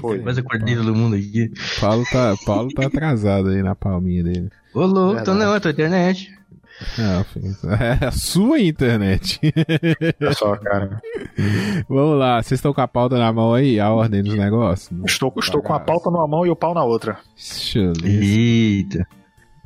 [0.00, 0.20] Foi.
[0.20, 1.50] Quase acordei todo mundo aqui.
[1.80, 4.48] Paulo tá, Paulo tá atrasado aí na palminha dele.
[4.74, 5.38] Ô, louco, tô Verdade.
[5.38, 6.32] na outra internet.
[6.98, 7.24] Ah,
[8.00, 9.40] é a sua internet.
[10.20, 11.00] Olha só, cara.
[11.88, 13.78] Vamos lá, vocês estão com a pauta na mão aí?
[13.78, 14.90] A ordem dos negócios?
[15.04, 17.18] Estou, estou com a pauta numa mão e o pau na outra.
[18.04, 19.06] Eita.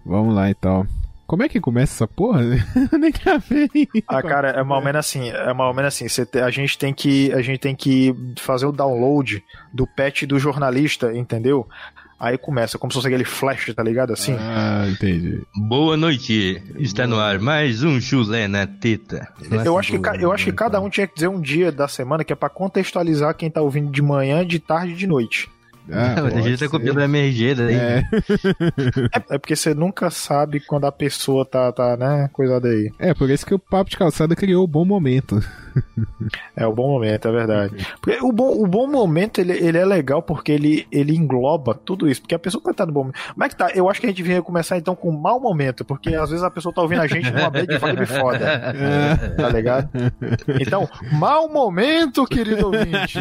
[0.04, 0.86] Vamos lá então.
[1.26, 2.42] Como é que começa essa porra?
[2.92, 3.68] Eu Nem gravei.
[4.06, 6.50] Ah, cara, é mais ou menos assim, é mais ou menos assim, você te- a
[6.50, 11.66] gente tem que a gente tem que fazer o download do patch do jornalista, entendeu?
[12.18, 14.12] Aí começa como se fosse aquele flash, tá ligado?
[14.12, 14.34] Assim.
[14.38, 15.42] Ah, entendi.
[15.68, 16.62] Boa noite.
[16.78, 19.28] Está no ar mais um chulé na teta.
[19.64, 21.86] eu acho que ca- eu acho que cada um tinha que dizer um dia da
[21.88, 25.50] semana que é pra contextualizar quem tá ouvindo de manhã, de tarde e de noite.
[25.90, 27.74] Ah, a gente tá copiando a MRG daí.
[27.74, 28.04] É,
[29.12, 32.90] É, é porque você nunca sabe quando a pessoa tá tá, né, coisada aí.
[32.98, 35.42] é, por isso que o Papo de Calçada criou o bom momento.
[36.56, 37.86] É o bom momento, é verdade.
[38.00, 42.08] Porque o bom, o bom momento, ele, ele é legal porque ele, ele engloba tudo
[42.08, 42.22] isso.
[42.22, 43.18] Porque a pessoa estar no bom momento.
[43.32, 43.70] Como é que tá?
[43.74, 45.84] Eu acho que a gente devia começar então com o mau momento.
[45.84, 48.74] Porque às vezes a pessoa tá ouvindo a gente numa bad vibe foda.
[49.36, 49.90] Tá ligado?
[50.60, 53.18] Então, mau momento, querido ouvinte.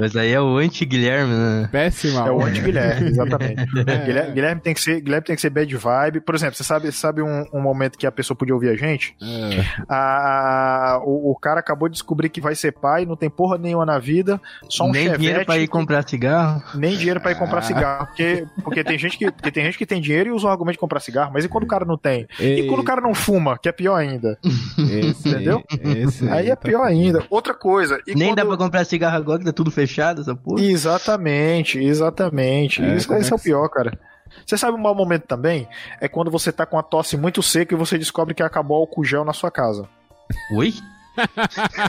[0.00, 1.68] Mas aí é o anti-Guilherme, né?
[1.90, 2.26] Péssima.
[2.28, 3.60] É o anti-Guilherme, exatamente.
[3.86, 4.04] É.
[4.06, 6.20] Guilherme, Guilherme tem que ser, Guilherme tem que ser bad vibe.
[6.20, 9.16] Por exemplo, você sabe, sabe um, um momento que a pessoa podia ouvir a gente?
[9.22, 9.64] É.
[9.88, 13.84] A, o, o cara acabou de descobrir que vai ser pai, não tem porra nenhuma
[13.86, 16.62] na vida, só um Nem chevette, dinheiro pra ir comprar cigarro.
[16.74, 17.38] nem dinheiro pra ir Ah.
[17.38, 20.46] comprar cigarro, porque, porque tem gente que porque tem gente que tem dinheiro e usa
[20.46, 22.26] o argumento de comprar cigarro, mas e quando o cara não tem?
[22.38, 24.38] E quando o cara não fuma, que é pior ainda.
[24.78, 25.62] Esse aí, Entendeu?
[25.84, 26.90] esse Aí é tá pior foda.
[26.90, 27.24] ainda.
[27.30, 28.36] Outra coisa, e Nem quando...
[28.38, 30.62] dá pra comprar cigarro agora que tá tudo fechado, essa porra.
[30.62, 32.82] Exatamente, exatamente.
[32.82, 33.98] É, Isso, como esse é é o pior, cara.
[34.46, 35.68] Você sabe um mau momento também?
[36.00, 38.80] É quando você tá com a tosse muito seca e você descobre que acabou o
[38.82, 39.88] álcool gel na sua casa.
[40.54, 40.72] Oi?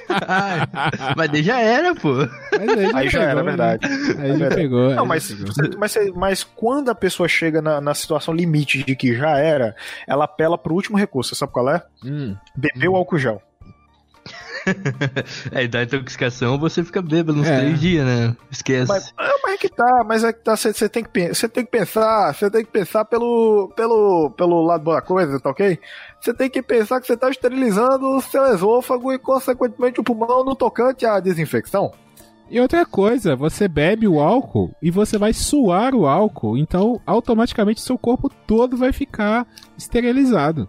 [0.09, 0.67] Ah,
[1.16, 2.14] mas daí já era, pô.
[2.52, 3.39] Mas aí, Aí já pegou, era, né?
[3.42, 3.86] é verdade.
[3.86, 4.56] Aí já verdade.
[4.56, 4.88] pegou.
[4.89, 5.47] aí Não, já mas, pegou.
[5.47, 9.38] você- mas, você- mas quando a pessoa chega na, na situação limite de que já
[9.38, 9.75] era,
[10.08, 11.30] ela apela pro último recurso.
[11.36, 11.81] Você sabe qual é?
[12.03, 13.41] Hum, Beber o álcool gel.
[15.53, 17.59] Aí dá intoxicação, você fica bêbado uns É.
[17.59, 18.35] três dias, né?
[18.49, 18.88] Esquece.
[18.88, 21.72] Mas, é, mas é que tá, mas é que tá, você tem que, tem que
[21.72, 25.79] pensar, você tem que pensar pelo, pelo, pelo lado da coisa, tá ok?
[26.19, 30.44] Você tem que pensar que você tá esterilizando o seu esôfago e, consequentemente, o pulmão
[30.44, 31.91] no tocante à desinfecção.
[32.50, 37.79] E outra coisa, você bebe o álcool e você vai suar o álcool, então automaticamente
[37.79, 40.67] seu corpo todo vai ficar esterilizado.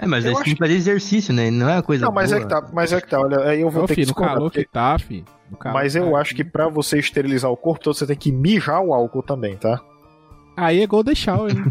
[0.00, 1.50] É, mas Eu aí você acho tem que fazer exercício, né?
[1.50, 2.46] Não é uma coisa Não, mas é boa.
[2.48, 4.12] que tá, mas é que tá, olha, aí eu vou Ô, ter que filho, no
[4.12, 5.24] discordar, calor porque- que tá, fi.
[5.50, 6.18] No calor Mas que eu tá.
[6.18, 9.56] acho que pra você esterilizar o corpo todo, você tem que mijar o álcool também,
[9.56, 9.80] tá?
[10.56, 11.64] Aí é Golden Shower, hein?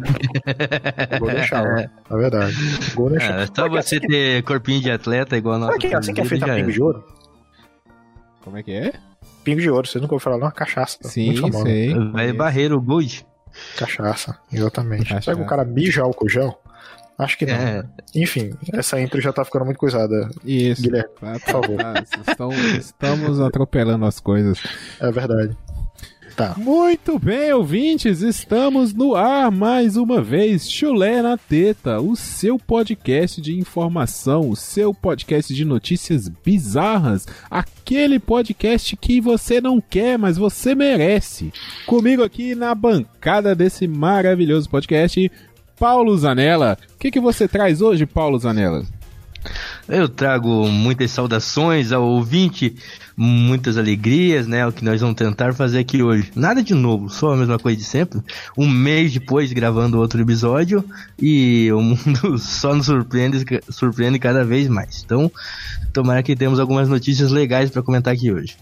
[1.20, 2.56] Golden Shower, na verdade.
[2.96, 3.42] Golden Shower.
[3.42, 5.72] É, só você ter corpinho de atleta igual a nossa.
[5.74, 7.04] Sabe que é assim que é feita pingo de ouro?
[8.44, 8.94] Como é que é?
[9.44, 10.50] Pingo de ouro, você nunca ouviu falar, não?
[10.52, 10.98] Cachaça.
[11.04, 11.66] Sim, muito famosa.
[11.66, 11.94] sei.
[12.12, 13.26] Vai barreiro Gold.
[13.78, 15.04] Cachaça, exatamente.
[15.04, 15.22] Cachaça.
[15.22, 16.60] Será que o cara mija álcool gel?
[17.18, 17.56] Acho que não.
[17.56, 17.84] É,
[18.14, 20.30] Enfim, essa intro já tá ficando muito coisada.
[20.46, 20.82] Isso.
[20.84, 21.78] Guilherme, tá, por favor.
[22.28, 24.60] estão- estamos atropelando as coisas.
[25.00, 25.58] É verdade.
[26.36, 26.54] Tá.
[26.56, 30.70] Muito bem, ouvintes, estamos no ar mais uma vez.
[30.70, 38.20] Chulé na Teta, o seu podcast de informação, o seu podcast de notícias bizarras, aquele
[38.20, 41.52] podcast que você não quer, mas você merece.
[41.88, 45.32] Comigo aqui na bancada desse maravilhoso podcast,
[45.80, 46.78] Paulo Zanella.
[46.96, 48.84] O que, que você traz hoje, Paulo Zanella?
[49.88, 52.76] eu trago muitas saudações ao ouvinte,
[53.16, 54.66] muitas alegrias, né?
[54.68, 56.32] O que nós vamos tentar fazer aqui hoje.
[56.36, 58.20] Nada de novo, só a mesma coisa de sempre.
[58.58, 60.84] Um mês depois gravando outro episódio
[61.20, 65.04] e o mundo só nos surpreende, surpreende cada vez mais.
[65.06, 65.32] Então,
[65.94, 68.58] tomara que temos algumas notícias legais para comentar aqui hoje.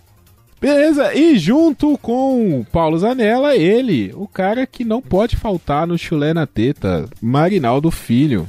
[0.59, 5.97] Beleza, e junto com o Paulo Zanella, ele, o cara que não pode faltar no
[5.97, 8.47] chulé na teta, Marinaldo Filho.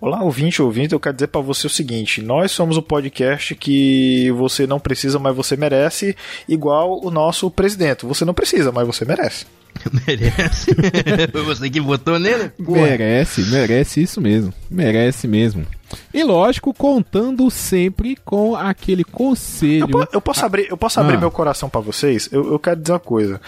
[0.00, 4.30] Olá, ouvinte, ouvinte, eu quero dizer pra você o seguinte: nós somos o podcast que
[4.32, 6.14] você não precisa, mas você merece,
[6.48, 8.06] igual o nosso presidente.
[8.06, 9.44] Você não precisa, mas você merece.
[10.06, 10.74] Merece.
[11.30, 12.48] Foi você que votou nele?
[12.64, 12.80] Porra.
[12.82, 15.64] Merece, merece isso mesmo, merece mesmo.
[16.12, 19.88] E lógico, contando sempre com aquele Eu, conselho.
[19.88, 21.20] po- eu posso abrir, eu posso abrir Ah.
[21.20, 22.28] meu coração pra vocês?
[22.30, 23.40] Eu, eu quero dizer uma coisa.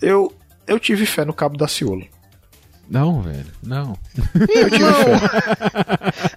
[0.00, 0.32] Eu,
[0.66, 2.06] eu tive fé no Cabo da Ciolo.
[2.88, 3.96] Não, velho, não.
[4.34, 5.14] Eu tive fé.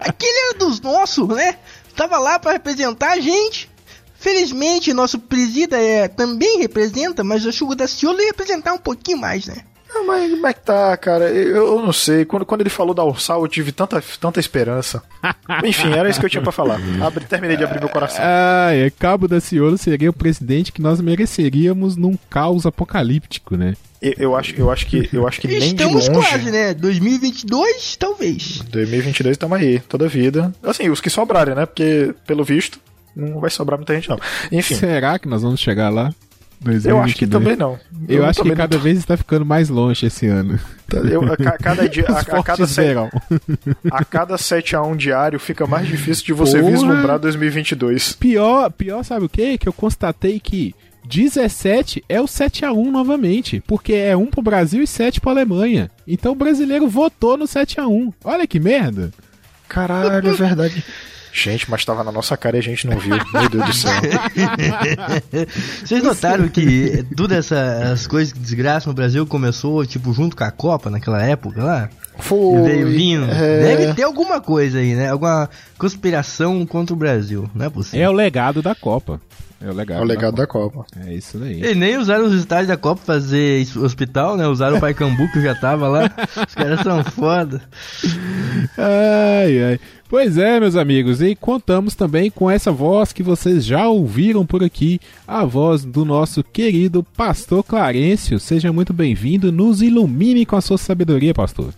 [0.00, 1.58] Aquele era dos nossos, né?
[1.94, 3.70] Tava lá pra representar a gente.
[4.18, 9.18] Felizmente, nosso presida é, também representa, mas o Chugo da Ciolo ia representar um pouquinho
[9.18, 9.56] mais, né?
[9.88, 11.30] Não, mas como é que tá, cara?
[11.30, 12.24] Eu, eu não sei.
[12.24, 15.02] Quando, quando ele falou da Ursal, eu tive tanta, tanta esperança.
[15.64, 16.78] Enfim, era isso que eu tinha pra falar.
[17.04, 18.20] Abri, terminei de abrir meu coração.
[18.22, 23.74] Ah, é, Cabo da Ciolo seria o presidente que nós mereceríamos num caos apocalíptico, né?
[24.02, 26.28] Eu, eu acho, eu acho que, eu acho que nem de Estamos longe.
[26.28, 26.74] quase, né?
[26.74, 28.60] 2022, talvez.
[28.70, 30.54] 2022 estamos aí, toda vida.
[30.62, 31.64] Assim, os que sobrarem, né?
[31.66, 32.78] Porque, pelo visto,
[33.14, 34.18] não vai sobrar muita gente, não.
[34.52, 36.12] Enfim, Será que nós vamos chegar lá?
[36.84, 37.30] Eu acho que 2022?
[37.30, 37.78] também não.
[38.08, 40.58] Eu, acho que também não cada vez está ficando mais longe esse ano.
[40.88, 43.10] tô- eu, a, ca- cada dia, a, a cada verão.
[43.90, 46.70] a cada 7 a 1 diário fica mais difícil de você Porra.
[46.72, 48.12] vislumbrar 2022.
[48.14, 49.58] Pior, pior sabe o que?
[49.58, 50.74] Que eu constatei que
[51.08, 55.30] 17 é o 7 a 1 novamente, porque é 1 pro Brasil e 7 pra
[55.32, 55.90] Alemanha.
[56.06, 58.12] Então o brasileiro votou no 7 a 1.
[58.24, 59.10] Olha que merda.
[59.68, 60.84] Caralho, é verdade.
[61.38, 63.14] Gente, mas tava na nossa cara e a gente não viu.
[63.32, 63.92] Meu Deus do céu.
[65.84, 70.50] Vocês notaram que todas essas coisas que desgraçam no Brasil começou, tipo, junto com a
[70.50, 71.90] Copa, naquela época lá?
[72.18, 72.62] Foi.
[72.62, 73.30] Veio vindo.
[73.30, 75.10] é, Deve ter alguma coisa aí, né?
[75.10, 77.50] Alguma conspiração contra o Brasil.
[77.54, 78.10] Não é É possível.
[78.10, 79.20] o legado da Copa.
[79.60, 80.84] É o legado, É o legado da da Copa.
[80.84, 80.86] Copa.
[81.06, 81.62] É isso daí.
[81.62, 84.46] E nem usaram os estádios da Copa pra fazer isso- hospital, né?
[84.46, 86.10] Usaram o Paicambu que já tava lá.
[86.48, 87.62] Os caras são foda.
[88.78, 89.80] Ai, ai.
[90.08, 94.62] Pois é, meus amigos, e contamos também com essa voz que vocês já ouviram por
[94.62, 98.38] aqui, a voz do nosso querido Pastor Clarencio.
[98.38, 101.74] Seja muito bem-vindo, nos ilumine com a sua sabedoria, pastor.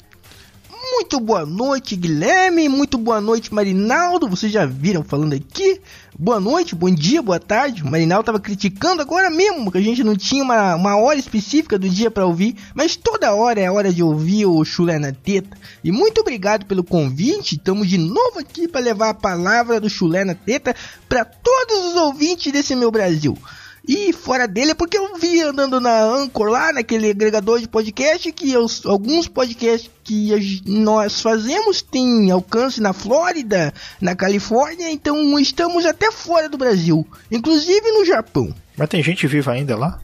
[0.98, 2.68] Muito boa noite, Guilherme.
[2.68, 4.28] Muito boa noite, Marinaldo.
[4.28, 5.80] Vocês já viram falando aqui?
[6.18, 7.84] Boa noite, bom dia, boa tarde.
[7.84, 11.78] O Marinaldo tava criticando agora mesmo que a gente não tinha uma, uma hora específica
[11.78, 15.56] do dia pra ouvir, mas toda hora é hora de ouvir o Chulé na Teta.
[15.84, 17.54] E muito obrigado pelo convite.
[17.54, 20.74] Estamos de novo aqui para levar a palavra do Chulé na Teta
[21.08, 23.38] para todos os ouvintes desse meu Brasil.
[23.88, 28.30] E fora dele é porque eu vi andando na Anchor lá, naquele agregador de podcast,
[28.32, 35.86] que os- alguns podcasts que nós fazemos têm alcance na Flórida, na Califórnia, então estamos
[35.86, 38.54] até fora do Brasil, inclusive no Japão.
[38.76, 39.98] Mas tem gente viva ainda lá?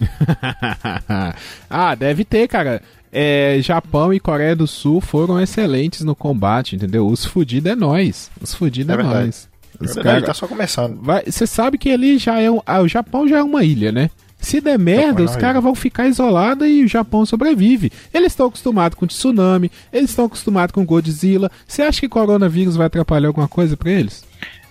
[1.70, 2.82] ah, deve ter, cara.
[3.10, 7.06] É, Japão e Coreia do Sul foram excelentes no combate, entendeu?
[7.06, 8.30] Os fudidos é nós.
[8.40, 9.26] Os fudidos É é, verdade.
[9.26, 9.48] nós.
[9.80, 11.00] Na verdade, cara- tá só começando.
[11.26, 12.60] Você sabe que ali já é um.
[12.66, 14.10] Ah, o Japão já é uma ilha, né?
[14.40, 17.90] Se der merda, é os caras vão ficar isolados e o Japão sobrevive.
[18.14, 21.50] Eles estão acostumados com tsunami, eles estão acostumados com Godzilla.
[21.66, 24.22] Você acha que coronavírus vai atrapalhar alguma coisa pra eles?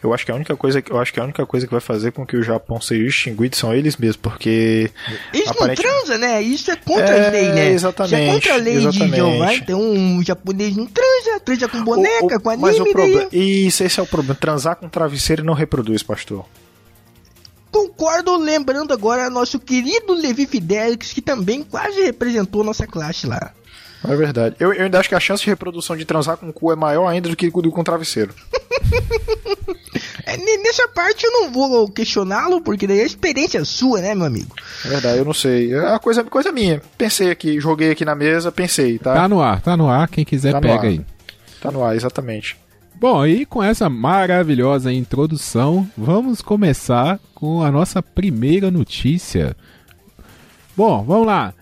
[0.07, 1.81] Eu acho que a única coisa, que- eu acho que a única coisa que vai
[1.81, 4.89] fazer com que o Japão seja extinguido são eles mesmos, porque
[5.33, 6.41] Eles Aparente- não transam, né?
[6.41, 7.69] Isso é contra É, a lei, né?
[7.71, 9.15] exatamente, Isso é contra a lei de exatamente.
[9.15, 12.83] Jeová, então o japonês não transa, transa com boneca, O- o- com anime, mas o
[12.83, 16.45] daí problema, isso esse é o problema, transar com travesseiro não reproduz, pastor.
[17.71, 23.51] Concordo, lembrando agora nosso querido Levi Fidelix, que também quase representou nossa classe lá.
[24.07, 24.55] É verdade.
[24.59, 26.75] Eu, eu ainda acho que a chance de reprodução de transar com o cu é
[26.75, 28.33] maior ainda do que do com travesseiro.
[30.25, 34.13] É, ne- nessa parte eu não vou questioná-lo, porque daí é a experiência sua, né,
[34.13, 34.53] meu amigo?
[34.85, 35.73] É verdade, eu não sei.
[35.73, 36.81] É uma coisa, coisa minha.
[36.97, 39.13] Pensei aqui, joguei aqui na mesa, pensei, tá?
[39.13, 40.07] Tá no ar, tá no ar.
[40.09, 40.85] Quem quiser Tá pega ar.
[40.85, 41.01] aí.
[41.61, 42.57] Tá no ar, exatamente.
[42.95, 49.55] Bom, e com essa maravilhosa introdução, vamos começar com a nossa primeira notícia.
[50.75, 51.53] Bom, vamos lá.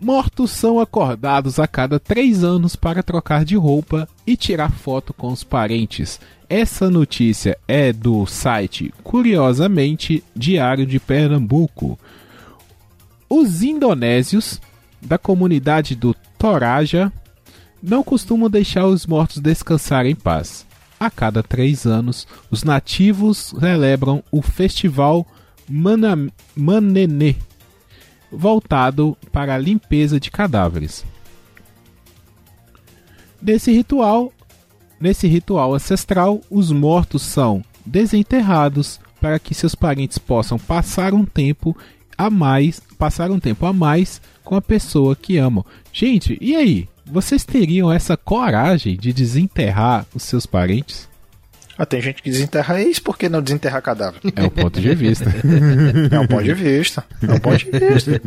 [0.00, 5.28] Mortos são acordados a cada três anos para trocar de roupa e tirar foto com
[5.32, 6.20] os parentes.
[6.48, 11.98] Essa notícia é do site Curiosamente Diário de Pernambuco.
[13.28, 14.60] Os indonésios
[15.02, 17.12] da comunidade do Toraja
[17.82, 20.64] não costumam deixar os mortos descansar em paz.
[20.98, 25.26] A cada três anos, os nativos celebram o festival
[25.68, 27.36] Mana- Manene,
[28.30, 31.04] voltado para a limpeza de cadáveres.
[33.40, 34.32] Nesse ritual,
[35.00, 41.76] nesse ritual ancestral, os mortos são desenterrados para que seus parentes possam passar um tempo
[42.16, 45.64] a mais, passar um tempo a mais com a pessoa que amam.
[45.92, 46.88] Gente, e aí?
[47.06, 51.07] Vocês teriam essa coragem de desenterrar os seus parentes?
[51.80, 54.20] Ah, tem gente que desenterra ex, por que não desenterrar cadáver?
[54.34, 55.26] É um ponto de vista.
[56.10, 57.04] É um ponto de vista.
[57.22, 58.20] É um ponto de vista.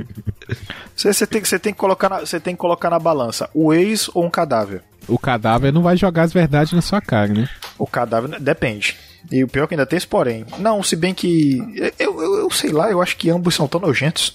[0.96, 3.74] Você, você tem, você, tem que colocar na, você tem que colocar na balança o
[3.74, 4.81] ex ou um cadáver.
[5.08, 7.50] o cadáver não vai jogar as verdades na sua cara, né?
[7.77, 8.96] O cadáver depende.
[9.31, 10.46] E o pior é que ainda tem esse porém.
[10.58, 11.60] Não, se bem que.
[12.00, 14.34] Eu, eu, eu sei lá, eu acho que ambos são tão nojentos.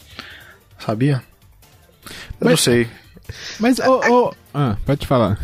[0.79, 1.23] Sabia?
[2.41, 2.87] Eu não Mas- sei.
[3.59, 4.33] Mas, ô, ô.
[4.55, 5.39] Ah, pode falar.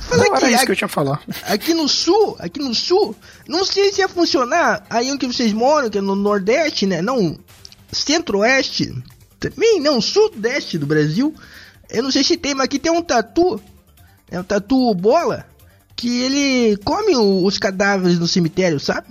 [0.00, 1.20] Fala Não era aqui, isso que eu tinha falar.
[1.44, 3.14] aqui no sul, aqui no sul,
[3.48, 7.00] não sei se ia funcionar aí onde vocês moram, que é no Nordeste, né?
[7.02, 7.38] Não,
[7.92, 8.94] Centro-Oeste,
[9.40, 11.34] também não, Sudeste do Brasil.
[11.90, 13.60] Eu não sei se tem, mas aqui tem um tatu.
[14.30, 15.46] É um tatu bola.
[15.94, 19.06] Que ele come o- os cadáveres no cemitério, sabe?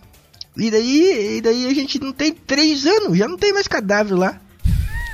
[0.58, 4.14] E daí, e daí a gente não tem três anos, já não tem mais cadáver
[4.16, 4.40] lá.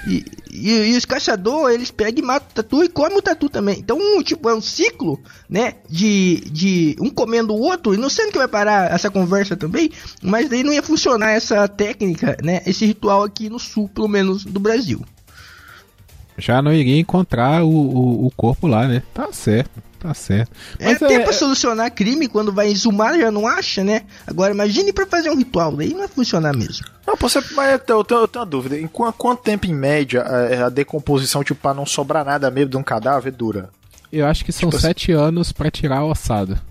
[0.08, 3.50] E, e, e os caçadores, eles pegam e matam o tatu e comem o tatu
[3.50, 3.80] também.
[3.80, 5.76] Então, um, tipo, é um ciclo, né?
[5.90, 7.94] De, de um comendo o outro.
[7.94, 9.92] E não sei onde que vai parar essa conversa também.
[10.22, 12.62] Mas daí não ia funcionar essa técnica, né?
[12.66, 15.02] Esse ritual aqui no sul, pelo menos do Brasil.
[16.38, 19.04] Já não iria encontrar o, o, o corpo lá, né?
[19.14, 20.52] Tá certo, tá certo.
[20.80, 24.02] É Mas até é, pra solucionar crime, quando vai exumar já não acha, né?
[24.26, 26.86] Agora imagine pra fazer um ritual, daí não vai funcionar mesmo.
[27.06, 28.78] Não, pô, você, mas eu tenho, eu tenho- uma dúvida.
[28.80, 32.72] Em qu- quanto tempo, em média, a, a decomposição, tipo, pra não sobrar nada mesmo
[32.72, 33.70] de um cadáver, dura?
[34.12, 36.62] eu acho que são tipo assim- sete anos pra tirar a ossada.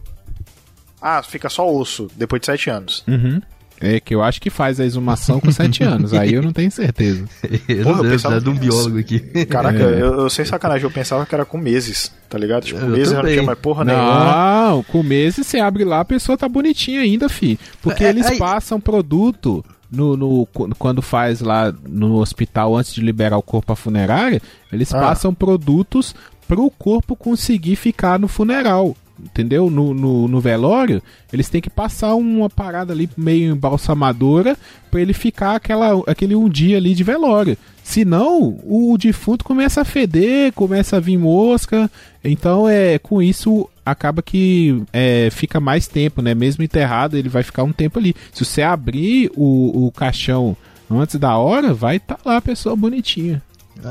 [1.00, 3.02] Ah, fica só osso, depois de sete anos.
[3.08, 3.40] Uhum.
[3.82, 6.12] É que eu acho que faz a exumação com sete anos.
[6.12, 7.25] Aí eu não tenho certeza.
[7.66, 9.20] Eu Porra, não eu devo pensava precisar de um biólogo aqui.
[9.46, 10.02] Caraca, É.
[10.02, 12.64] eu, eu sem sacanagem, eu pensava que era com meses, tá ligado?
[12.64, 13.34] Tipo, Eu meses já não também.
[13.37, 14.25] tinha mais porra nenhuma.
[14.68, 17.58] Não, com meses você abre lá, a pessoa tá bonitinha ainda, fi.
[17.80, 20.46] Porque É, eles aí- passam produto no, no-
[20.78, 25.00] quando faz lá no hospital antes de liberar o corpo à funerária, eles Ah.
[25.00, 26.14] passam produtos
[26.46, 28.94] pro corpo conseguir ficar no funeral.
[29.25, 29.71] Entendeu?
[29.71, 34.57] No, no, no velório, eles têm que passar uma parada ali meio embalsamadora
[34.91, 37.57] pra ele ficar aquela, aquele um dia ali de velório.
[37.83, 41.91] Senão, o defunto começa a feder, começa a vir mosca.
[42.23, 46.35] Então, é com isso acaba que é, fica mais tempo, né?
[46.35, 48.15] Mesmo enterrado, ele vai ficar um tempo ali.
[48.33, 50.57] Se você abrir o, o caixão
[50.91, 53.43] antes da hora, vai estar lá a pessoa bonitinha.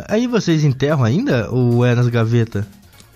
[0.07, 2.65] Aí vocês enterram ainda ou é nas gavetas?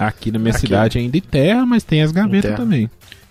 [0.07, 0.61] Aqui na minha Aqui.
[0.61, 2.89] cidade ainda enterra, mas tem as gavetas também.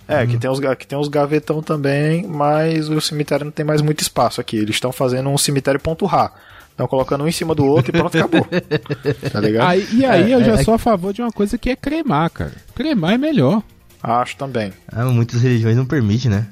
[0.09, 3.65] É, que tem, uns, ga- que tem uns gavetão também, mas o cemitério não tem
[3.65, 4.57] mais muito espaço aqui.
[4.57, 6.33] Eles estão fazendo um cemitério ponto Rá.
[6.71, 8.47] Estão colocando um em cima do outro e pronto, acabou.
[9.33, 9.69] Tá ligado?
[9.69, 11.77] Aí, e aí É, eu já é- sou a favor de uma coisa que é
[11.77, 12.53] cremar, cara.
[12.75, 13.63] Cremar é melhor.
[14.03, 14.73] Acho também.
[14.89, 16.47] Ah, muitas religiões não permitem, né?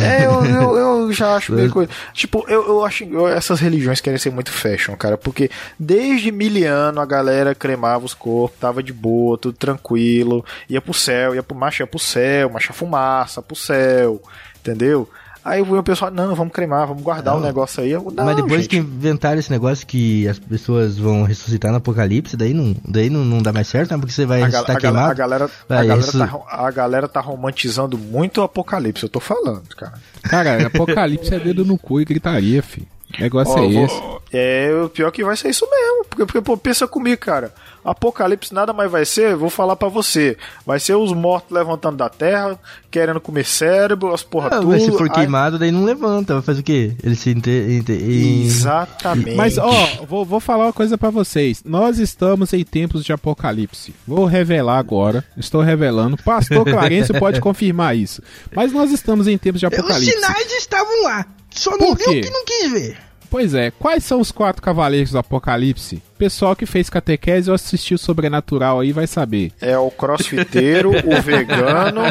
[0.00, 1.90] É, eu, eu, eu já acho meio coisa.
[2.12, 5.18] Tipo, eu, eu acho que essas religiões querem ser muito fashion, cara.
[5.18, 10.94] Porque desde miliano a galera cremava os corpos, tava de boa, tudo tranquilo, ia pro
[10.94, 14.22] céu, ia pro macho, ia pro céu, macha fumaça pro céu,
[14.60, 15.08] entendeu?
[15.44, 17.90] Aí o pessoal, não, vamos cremar, vamos guardar o negócio aí.
[17.90, 18.68] Eu, não, Mas depois gente.
[18.68, 23.24] que inventaram esse negócio que as pessoas vão ressuscitar no apocalipse, daí não, daí não,
[23.24, 23.98] não dá mais certo, né?
[23.98, 25.18] Porque você vai A, gal- ressuscitar a gal- a queimado.
[25.18, 29.18] galera, a, Vai, galera isso- tá, a galera tá romantizando muito o apocalipse, eu tô
[29.18, 29.94] falando, cara.
[30.22, 32.86] Cara, apocalipse é dedo no cu e gritaria, fi.
[33.18, 34.02] O negócio Ó, é vou- esse.
[34.34, 36.04] É, o pior que vai ser isso mesmo.
[36.08, 37.52] Porque, porque, pô, pensa comigo, cara.
[37.84, 40.36] Apocalipse nada mais vai ser, vou falar pra você.
[40.64, 42.58] Vai ser os mortos levantando da terra,
[42.90, 44.68] querendo comer cérebro, as porra Ah, tudo.
[44.68, 46.34] mas se for Aí- queimado, daí não levanta.
[46.34, 46.92] Vai fazer o quê?
[47.02, 49.34] Ele se inte, inte, em- Exatamente.
[49.36, 49.70] Mas, ó,
[50.08, 51.62] vou, vou falar uma coisa pra vocês.
[51.64, 53.92] Nós estamos em tempos de apocalipse.
[54.06, 55.24] Vou revelar agora.
[55.36, 56.16] Estou revelando.
[56.16, 58.22] Pastor Clarence pode confirmar isso.
[58.54, 60.10] Mas nós estamos em tempos de Os apocalipse.
[60.12, 61.26] sinais estavam lá.
[61.54, 62.96] Só não Por viu que não quis ver.
[63.30, 66.02] Pois é, quais são os quatro cavaleiros do apocalipse?
[66.18, 69.52] Pessoal que fez catequese ou assistiu Sobrenatural aí vai saber.
[69.58, 72.02] É o crossfiteiro, o vegano,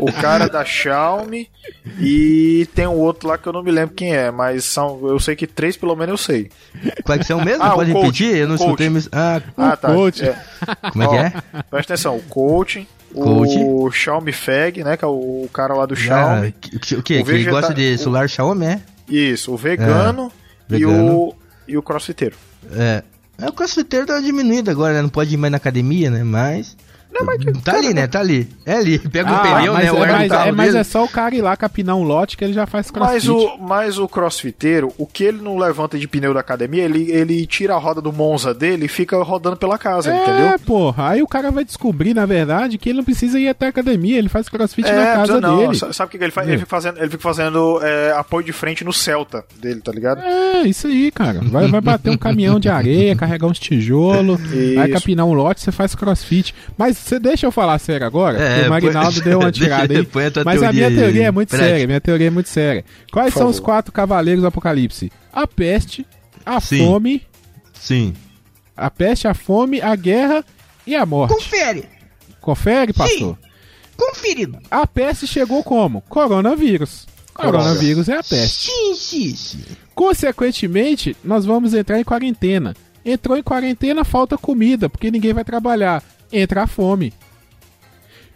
[0.00, 1.50] o cara da Xiaomi
[2.00, 5.20] e tem um outro lá que eu não me lembro quem é, mas são, eu
[5.20, 6.50] sei que três pelo menos eu sei.
[7.04, 7.62] Quais que são mesmo?
[7.62, 8.36] Ah, Pode coach, repetir?
[8.40, 8.66] Eu não o coach.
[8.68, 8.88] escutei.
[8.88, 9.08] Mas...
[9.12, 9.92] Ah, Ah, tá.
[9.92, 10.22] coach.
[10.24, 10.36] É,
[10.90, 11.32] como é que Ó, é?
[11.70, 13.56] Presta atenção, o coaching, Coach.
[13.58, 16.52] o Xiaomi Fag, né, que é o cara lá do Ah, Xiaomi.
[16.52, 17.18] que- que- o quê?
[17.20, 18.80] O Que gosta de o- celular Xiaomi, é?
[19.08, 20.30] Isso, o vegano,
[20.68, 21.12] e vegano.
[21.14, 21.34] o
[21.68, 22.36] e o crossfiteiro.
[22.72, 23.02] É.
[23.38, 25.02] É, o crossfiteiro tá diminuído agora, né?
[25.02, 26.22] Não pode ir mais na academia, né?
[26.22, 26.76] Mas.
[27.64, 28.06] Tá ali, né?
[28.06, 28.48] Tá ali.
[28.64, 28.98] É ali.
[28.98, 29.88] Pega Ah, pneu, mas, né?
[29.88, 32.36] é, O ar mas, é, mas é só o cara ir lá capinar um lote
[32.36, 33.30] que ele já faz Mas crossfit.
[33.30, 37.46] o, mas o crossfiteiro, o que ele não levanta de pneu da academia, ele, ele
[37.46, 40.58] tira a roda do Monza dele e fica rodando pela casa, É, entendeu?
[40.60, 41.08] porra.
[41.10, 44.18] Aí o cara vai descobrir, na verdade, que ele não precisa ir até a academia,
[44.18, 45.76] ele faz crossfit na É, casa não, dele.
[45.76, 46.48] sa- sabe o que que ele faz?
[46.48, 50.20] Ele fica fazendo, ele fica fazendo é, apoio de frente no Celta dele, tá ligado?
[50.22, 51.40] É, isso aí, cara.
[51.42, 54.40] Vai, vai bater um caminhão de areia, carregar uns tijolos,
[54.74, 56.54] vai capinar um lote, você faz crossfit.
[56.76, 58.38] Mas você deixa eu falar sério agora?
[58.38, 60.00] É, o Marinaldo põe- deu uma tirada aí.
[60.00, 62.84] a Mas a teoria minha aí, teoria é muito séria, minha teoria é muito séria.
[63.12, 63.64] Quais Por são os favor.
[63.66, 65.10] quatro cavaleiros do apocalipse?
[65.32, 66.06] A peste,
[66.44, 66.78] a Sim.
[66.86, 67.22] fome,
[67.74, 68.14] Sim.
[68.76, 70.44] a peste, a fome, a guerra
[70.86, 71.34] e a morte.
[71.34, 71.84] Confere.
[72.40, 73.38] Confere, pastor?
[73.96, 74.58] Conferido.
[74.70, 76.00] A peste chegou como?
[76.08, 77.06] Coronavírus.
[77.34, 78.70] Coronavírus é a peste.
[78.70, 79.64] Sim, sim, sim.
[79.94, 82.74] Consequentemente, nós vamos entrar em quarentena.
[83.04, 86.02] Entrou em quarentena, falta comida, porque ninguém vai trabalhar.
[86.32, 87.12] Entra a fome.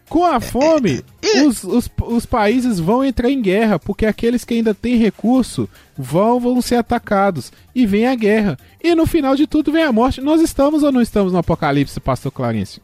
[0.08, 1.04] Com a fome,
[1.44, 6.38] os, os, os países vão entrar em guerra, porque aqueles que ainda têm recurso vão,
[6.38, 7.52] vão ser atacados.
[7.74, 8.56] E vem a guerra.
[8.82, 10.20] E no final de tudo vem a morte.
[10.20, 12.80] Nós estamos ou não estamos no apocalipse, pastor Clarencio?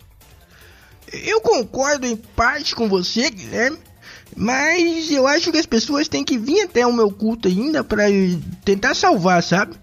[1.13, 3.79] Eu concordo em parte com você, Guilherme.
[4.35, 8.05] Mas eu acho que as pessoas têm que vir até o meu culto ainda para
[8.65, 9.77] tentar salvar, sabe?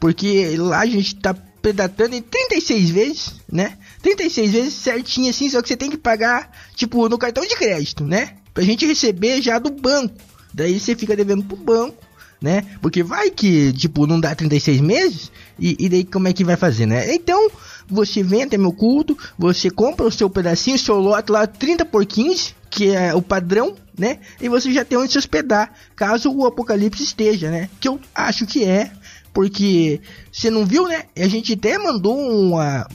[0.00, 3.78] Porque lá a gente tá predatando em 36 vezes, né?
[4.02, 8.04] 36 vezes certinho assim, só que você tem que pagar, tipo, no cartão de crédito,
[8.04, 8.34] né?
[8.52, 10.14] Pra gente receber já do banco.
[10.52, 11.96] Daí você fica devendo pro banco,
[12.40, 12.64] né?
[12.82, 16.56] Porque vai que, tipo, não dá 36 meses, e, e daí como é que vai
[16.56, 17.14] fazer, né?
[17.14, 17.50] Então,
[17.88, 22.04] você vem até meu culto, você compra o seu pedacinho, seu lote lá, 30 por
[22.04, 24.18] 15, que é o padrão, né?
[24.40, 27.70] E você já tem onde se hospedar, caso o apocalipse esteja, né?
[27.78, 28.90] Que eu acho que é,
[29.32, 31.04] porque você não viu, né?
[31.16, 32.86] A gente até mandou uma,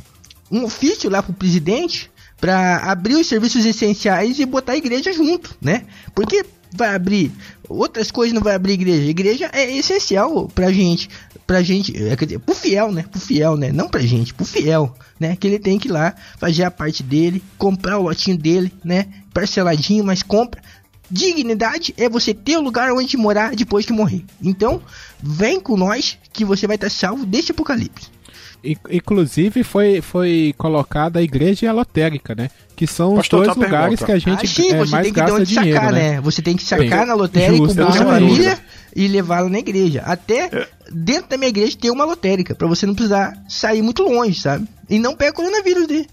[0.51, 5.56] um ofício lá pro presidente para abrir os serviços essenciais e botar a igreja junto,
[5.62, 5.86] né?
[6.13, 7.32] Porque vai abrir
[7.70, 9.10] outras coisas não vai abrir igreja.
[9.10, 11.10] Igreja é essencial pra gente,
[11.46, 13.06] pra gente, é, quer dizer, pro fiel, né?
[13.10, 13.72] Pro fiel, né?
[13.72, 15.36] Não pra gente, pro fiel, né?
[15.36, 19.08] Que ele tem que ir lá fazer a parte dele, comprar o lotinho dele, né?
[19.34, 20.62] Parceladinho, mas compra.
[21.10, 24.25] Dignidade é você ter o lugar onde morar depois que morrer.
[24.42, 24.82] Então,
[25.22, 28.16] vem com nós que você vai estar salvo deste apocalipse.
[28.64, 32.50] Inclusive foi, foi colocada a igreja e a lotérica, né?
[32.76, 34.06] Que são Pastor, os dois lugares pergunta.
[34.06, 36.12] que a gente ah, sim, é, mais tem que gasta dinheiro, sacar, né?
[36.12, 36.22] né?
[36.22, 38.60] Você tem que sacar na lotérica com Bolsa Família
[38.96, 40.02] e levá-la na igreja.
[40.02, 40.68] Até é.
[40.92, 44.68] dentro da minha igreja tem uma lotérica, para você não precisar sair muito longe, sabe?
[44.90, 46.10] E não pega coronavírus dele.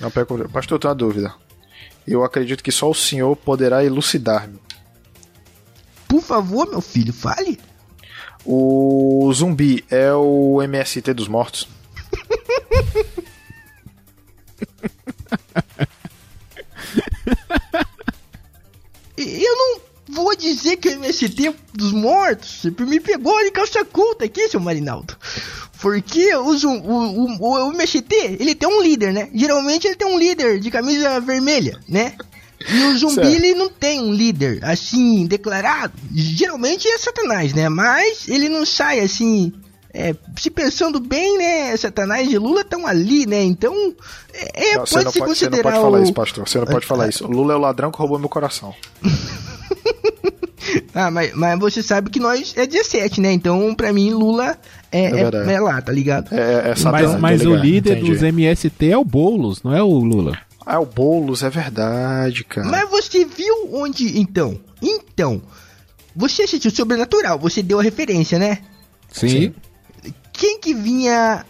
[0.00, 0.52] Não pega coronavírus.
[0.52, 1.34] Pastor, eu tenho uma dúvida.
[2.06, 4.58] Eu acredito que só o senhor poderá elucidar-me.
[6.08, 7.58] Por favor, meu filho, fale.
[8.44, 11.68] O zumbi é o MST dos mortos?
[19.16, 24.48] Eu não vou dizer que o MST dos mortos me pegou de calça culta aqui,
[24.48, 25.16] seu Marinaldo.
[25.80, 29.28] Porque o, o, o, o MST, ele tem um líder, né?
[29.34, 32.14] Geralmente ele tem um líder de camisa vermelha, né?
[32.68, 33.30] E o zumbi certo.
[33.30, 35.92] ele não tem um líder assim declarado.
[36.14, 37.68] Geralmente é Satanás, né?
[37.68, 39.52] Mas ele não sai assim
[39.98, 43.42] é, se pensando bem, né, Satanás e Lula estão ali, né?
[43.42, 43.74] Então,
[44.34, 45.34] é, não, pode se pode, considerar.
[45.34, 46.48] Você não pode falar isso, pastor.
[46.48, 47.24] Você não pode falar isso.
[47.24, 48.74] O Lula é o ladrão que roubou meu coração.
[50.94, 53.32] ah, mas, mas você sabe que nós é 17, né?
[53.32, 54.58] Então, pra mim, Lula
[54.92, 56.30] é, é, é, é lá, tá ligado?
[56.30, 58.12] É, é mas mas o líder Entendi.
[58.12, 60.38] dos MST é o Boulos, não é o Lula.
[60.66, 62.68] Ah, é o Boulos, é verdade, cara.
[62.68, 64.60] Mas você viu onde, então?
[64.82, 65.40] Então,
[66.14, 68.58] você assistiu Sobrenatural, você deu a referência, né?
[69.10, 69.28] Sim.
[69.28, 69.54] Sim
[70.36, 71.44] quem que vinha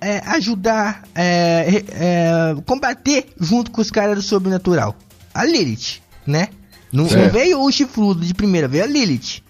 [0.00, 4.94] é, ajudar, é, é, combater junto com os caras do Sobrenatural?
[5.34, 6.48] A Lilith, né?
[6.92, 9.42] Não, não, veio o chifrudo de primeira, veio a Lilith.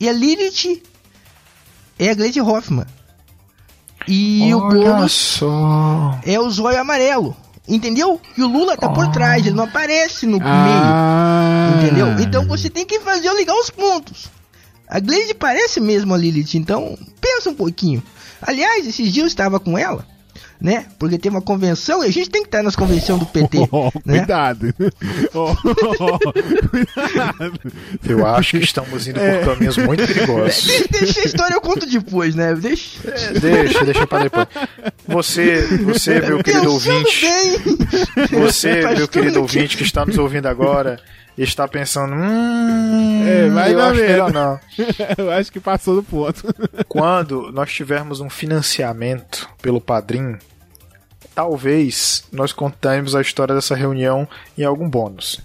[0.00, 0.82] E a Lilith
[1.98, 2.86] é a Gleide Hoffman.
[4.06, 5.40] E Olha o Boulos
[6.24, 7.36] é o zóio amarelo.
[7.68, 8.18] Entendeu?
[8.36, 8.94] E o Lula tá oh.
[8.94, 11.70] por trás, ele não aparece no ah.
[11.74, 11.86] meio.
[11.86, 12.26] Entendeu?
[12.26, 14.30] Então você tem que fazer eu ligar os pontos.
[14.88, 18.02] A Glaze parece mesmo a Lilith, então pensa um pouquinho.
[18.40, 20.06] Aliás, esses dias eu estava com ela,
[20.60, 20.86] né?
[20.98, 23.58] Porque tem uma convenção e a gente tem que estar nas convenções do PT.
[23.70, 24.18] Oh, né?
[24.18, 24.74] Cuidado.
[25.34, 26.18] Oh, oh,
[26.68, 27.60] cuidado.
[28.08, 30.64] Eu acho que estamos indo por caminhos muito perigosos.
[30.64, 32.54] De, deixa a história eu conto depois, né?
[32.54, 32.98] Deixa.
[33.08, 34.46] É, deixa, deixa pra depois.
[35.06, 37.26] Você, você meu querido Pensando ouvinte.
[37.26, 38.40] Bem.
[38.40, 40.98] Você, meu querido ouvinte que está nos ouvindo agora
[41.44, 44.60] está pensando, hum, é, vai eu acho melhor não.
[45.16, 46.42] eu acho que passou do ponto.
[46.88, 50.38] Quando nós tivermos um financiamento pelo padrinho,
[51.34, 55.40] talvez nós contemos a história dessa reunião em algum bônus.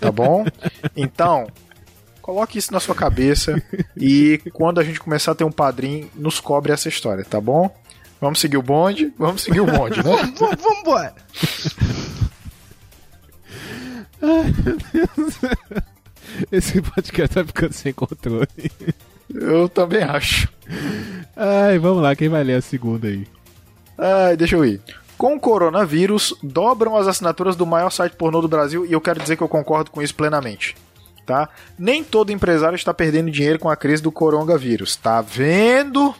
[0.00, 0.44] Tá bom?
[0.96, 1.46] Então,
[2.20, 3.62] coloque isso na sua cabeça
[3.96, 7.74] e quando a gente começar a ter um padrinho, nos cobre essa história, tá bom?
[8.20, 9.12] Vamos seguir o bonde?
[9.18, 10.16] Vamos seguir o bonde, né?
[10.36, 11.14] vamos, vamos embora.
[14.22, 15.38] Ai, meu Deus.
[16.50, 18.46] Esse podcast tá ficando sem controle.
[19.32, 20.48] Eu também acho.
[21.36, 23.26] Ai, vamos lá, quem vai ler a segunda aí?
[23.98, 24.80] Ai, deixa eu ir.
[25.16, 29.20] Com o coronavírus, dobram as assinaturas do maior site pornô do Brasil e eu quero
[29.20, 30.74] dizer que eu concordo com isso plenamente.
[31.24, 31.48] Tá?
[31.78, 34.96] Nem todo empresário está perdendo dinheiro com a crise do coronavírus.
[34.96, 36.14] Tá vendo?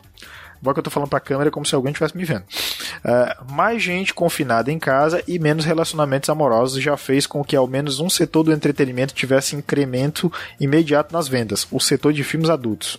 [0.64, 2.40] Agora que eu tô falando pra câmera como se alguém estivesse me vendo.
[2.40, 7.66] Uh, mais gente confinada em casa e menos relacionamentos amorosos já fez com que ao
[7.66, 12.98] menos um setor do entretenimento tivesse incremento imediato nas vendas, o setor de filmes adultos.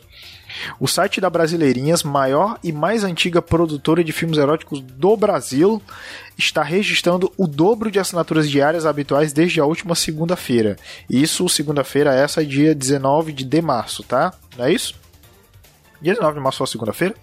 [0.79, 5.81] O site da Brasileirinhas, maior e mais antiga produtora de filmes eróticos do Brasil,
[6.37, 10.75] está registrando o dobro de assinaturas diárias habituais desde a última segunda-feira.
[11.09, 14.33] Isso, segunda-feira, essa é dia 19 de março, tá?
[14.55, 14.93] Não é isso?
[15.99, 17.15] Dia 19 de março foi segunda-feira?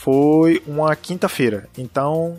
[0.00, 1.68] Foi uma quinta-feira.
[1.76, 2.38] Então,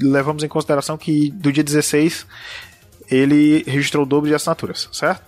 [0.00, 2.26] levamos em consideração que do dia 16
[3.08, 5.22] ele registrou o dobro de assinaturas, certo?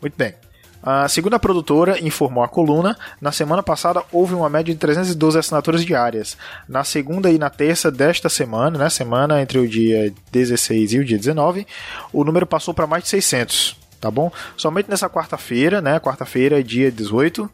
[0.00, 0.34] Muito bem.
[0.80, 5.84] A segunda produtora informou a coluna, na semana passada houve uma média de 312 assinaturas
[5.84, 6.36] diárias.
[6.68, 11.04] Na segunda e na terça desta semana, né, semana entre o dia 16 e o
[11.04, 11.66] dia 19,
[12.12, 14.30] o número passou para mais de 600 tá bom?
[14.56, 15.98] Somente nessa quarta-feira, né?
[16.00, 17.50] Quarta-feira, dia 18,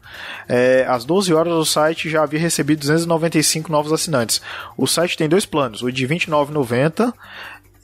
[0.47, 4.41] é, às 12 horas o site já havia recebido 295 novos assinantes.
[4.77, 7.13] O site tem dois planos, o de R$ 29,90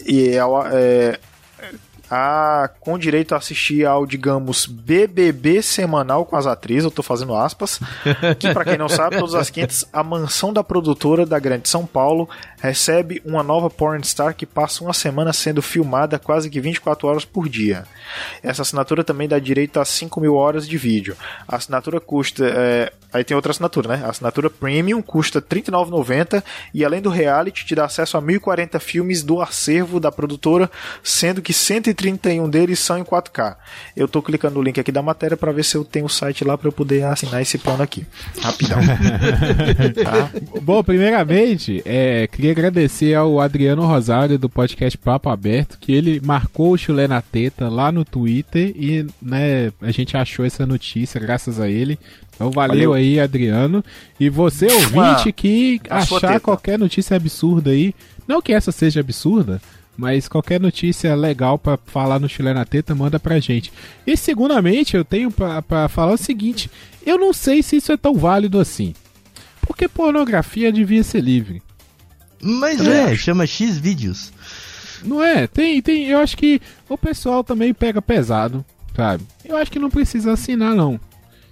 [0.06, 0.40] e é,
[0.74, 1.20] é
[2.14, 7.34] a, com direito a assistir ao, digamos, BBB semanal com as atrizes, eu tô fazendo
[7.34, 7.80] aspas,
[8.38, 11.86] que para quem não sabe, todas as quintas, a mansão da produtora da Grande São
[11.86, 12.30] Paulo
[12.62, 17.50] recebe uma nova pornstar que passa uma semana sendo filmada quase que 24 horas por
[17.50, 17.84] dia.
[18.44, 21.18] Essa assinatura também dá direito a 5 mil horas de vídeo.
[21.48, 22.46] A assinatura custa.
[22.46, 22.94] É...
[23.14, 24.04] Aí tem outra assinatura, né?
[24.06, 26.42] A assinatura Premium custa R$ 39,90
[26.74, 30.72] e além do reality te dá acesso a 1.040 filmes do acervo da produtora,
[31.04, 33.58] sendo que 131 deles são em 4K.
[33.98, 36.46] Eu tô clicando no link aqui da matéria para ver se eu tenho o site
[36.46, 38.06] lá para eu poder assinar esse plano aqui.
[38.42, 38.80] Rapidão.
[40.06, 40.30] tá?
[40.62, 46.72] Bom, primeiramente, é, queria agradecer ao Adriano Rosário do podcast Papo Aberto, que ele marcou
[46.74, 51.60] o chulé na teta lá no Twitter e né, a gente achou essa notícia graças
[51.60, 51.98] a ele.
[52.36, 52.94] Então valeu, valeu.
[52.94, 53.84] aí, Adriano.
[54.20, 57.94] E você, ouvinte, que achar qualquer notícia absurda aí,
[58.28, 59.62] não que essa seja absurda,
[59.98, 63.72] mas qualquer notícia legal para falar no Chile na Teta, manda pra gente.
[64.06, 66.70] E segundamente, eu tenho para falar o seguinte:
[67.06, 68.94] eu não sei se isso é tão válido assim.
[69.62, 71.62] Porque pornografia devia ser livre.
[72.42, 74.32] Mas é, chama X vídeos.
[75.04, 75.48] Não é?
[75.48, 76.06] Tem, tem.
[76.08, 78.64] Eu acho que o pessoal também pega pesado,
[78.96, 79.24] sabe?
[79.44, 81.00] Eu acho que não precisa assinar, não.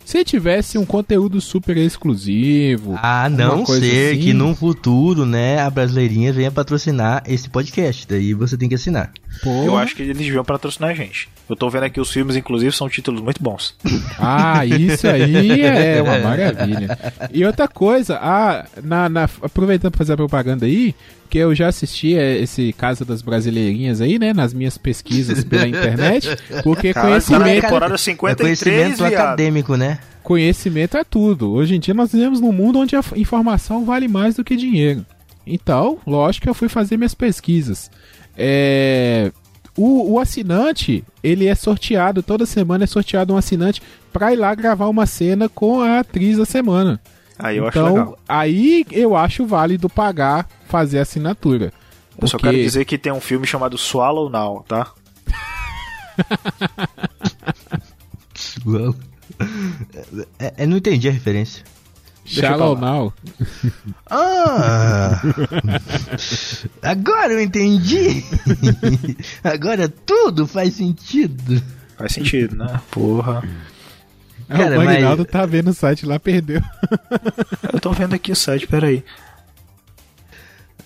[0.06, 2.98] Se tivesse um conteúdo super exclusivo.
[3.00, 4.22] A não ser assim...
[4.22, 8.08] que num futuro, né, a Brasileirinha venha patrocinar esse podcast.
[8.08, 9.12] Daí você tem que assinar.
[9.44, 9.66] Porra.
[9.66, 11.30] Eu acho que eles deviam patrocinar a gente.
[11.50, 13.76] Eu tô vendo aqui os filmes, inclusive, são títulos muito bons.
[14.22, 16.98] Ah, isso aí é uma maravilha.
[17.32, 20.94] E outra coisa, ah, na, na, aproveitando pra fazer a propaganda aí,
[21.30, 26.28] que eu já assisti esse caso das brasileirinhas aí, né, nas minhas pesquisas pela internet,
[26.64, 27.62] porque Cara, conhecimento...
[27.62, 29.14] Temporada 53, é conhecimento viado.
[29.14, 30.00] acadêmico, né?
[30.22, 31.52] Conhecimento é tudo.
[31.52, 35.06] Hoje em dia nós vivemos num mundo onde a informação vale mais do que dinheiro.
[35.48, 37.90] Então, lógico que eu fui fazer minhas pesquisas.
[38.38, 39.32] É,
[39.80, 44.54] o, o, assinante, ele é sorteado, toda semana é sorteado um assinante para ir lá
[44.54, 47.00] gravar uma cena com a atriz da semana.
[47.38, 48.20] Aí eu então, acho legal.
[48.28, 51.72] Aí eu acho válido pagar, fazer assinatura.
[52.22, 54.92] Eu só quero dizer que tem um filme chamado Swallow Now, tá?
[60.38, 61.64] é, eu não entendi a referência.
[62.30, 63.12] Shallow Now.
[64.10, 65.20] Ah!
[66.84, 68.24] Agora eu entendi!
[69.44, 71.62] Agora tudo faz sentido.
[71.98, 72.80] Faz sentido, né?
[72.92, 73.44] Porra.
[74.48, 75.32] É, Cara, o Magnaldo mas...
[75.32, 76.62] tá vendo o site lá, perdeu.
[77.74, 79.04] Eu tô vendo aqui o site, peraí.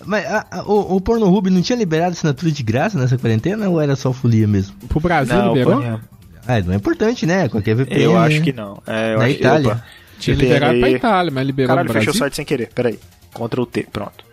[0.04, 3.80] Mas a, a, o, o Pornhub não tinha liberado assinatura de graça nessa quarentena ou
[3.80, 4.74] era só folia mesmo?
[4.88, 6.00] Pro Brasil não, liberou?
[6.46, 7.48] Ah, não é importante, né?
[7.48, 8.02] Qualquer VPN.
[8.02, 8.82] Eu acho que não.
[8.86, 9.72] É, Na Itália.
[9.72, 9.84] Opa,
[10.18, 12.12] tinha liberado pra Itália, mas liberou Caralho, no Brasil.
[12.12, 12.70] fechou o site sem querer.
[12.74, 12.98] Peraí.
[13.32, 14.24] Ctrl T, pronto.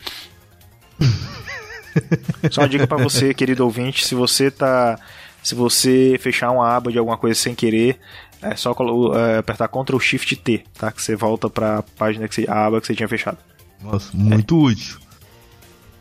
[2.52, 4.98] Só uma dica para você, querido ouvinte, se você tá
[5.44, 8.00] se você fechar uma aba de alguma coisa sem querer,
[8.42, 8.76] é só
[9.16, 10.92] é, apertar Ctrl Shift T, tá?
[10.92, 13.38] Que você volta para a página que você, a aba que você tinha fechado.
[13.82, 14.72] Nossa, muito é.
[14.72, 15.00] útil.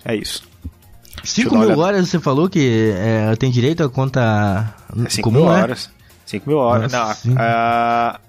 [0.04, 0.48] É isso.
[1.24, 5.50] 5 mil horas você falou que é, tem direito a conta é 5 mil né?
[5.50, 5.90] horas.
[6.24, 6.92] 5 mil horas.
[6.92, 8.20] Nossa, não, a,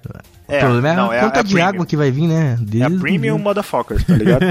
[0.52, 2.58] é, o problema é não, a é conta a, de água que vai vir, né?
[2.60, 4.46] Desde é a Premium Motherfuckers, tá ligado?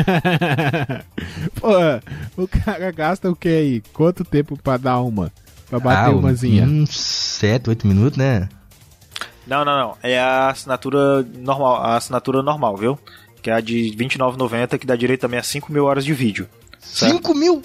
[1.61, 3.83] Pô, o cara gasta o que aí?
[3.93, 5.33] Quanto tempo pra dar uma?
[5.69, 6.65] Pra bater ah, umazinha?
[6.65, 8.49] Uns 7, 8 minutos, né?
[9.47, 9.97] Não, não, não.
[10.03, 12.99] É a assinatura normal, a assinatura normal, viu?
[13.43, 16.49] Que é a de R$29,90, que dá direito também a 5 mil horas de vídeo.
[16.79, 17.63] 5 mil?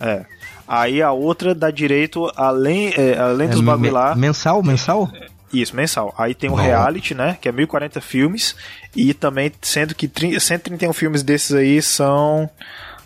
[0.00, 0.24] É.
[0.66, 4.14] Aí a outra dá direito, além, é, além dos é, bagulho lá.
[4.14, 5.10] Mensal, mensal?
[5.52, 6.12] Isso, mensal.
[6.18, 7.38] Aí tem o reality, né?
[7.40, 8.56] Que é 1040 filmes.
[8.94, 12.50] E também, sendo que 30, 131 filmes desses aí são.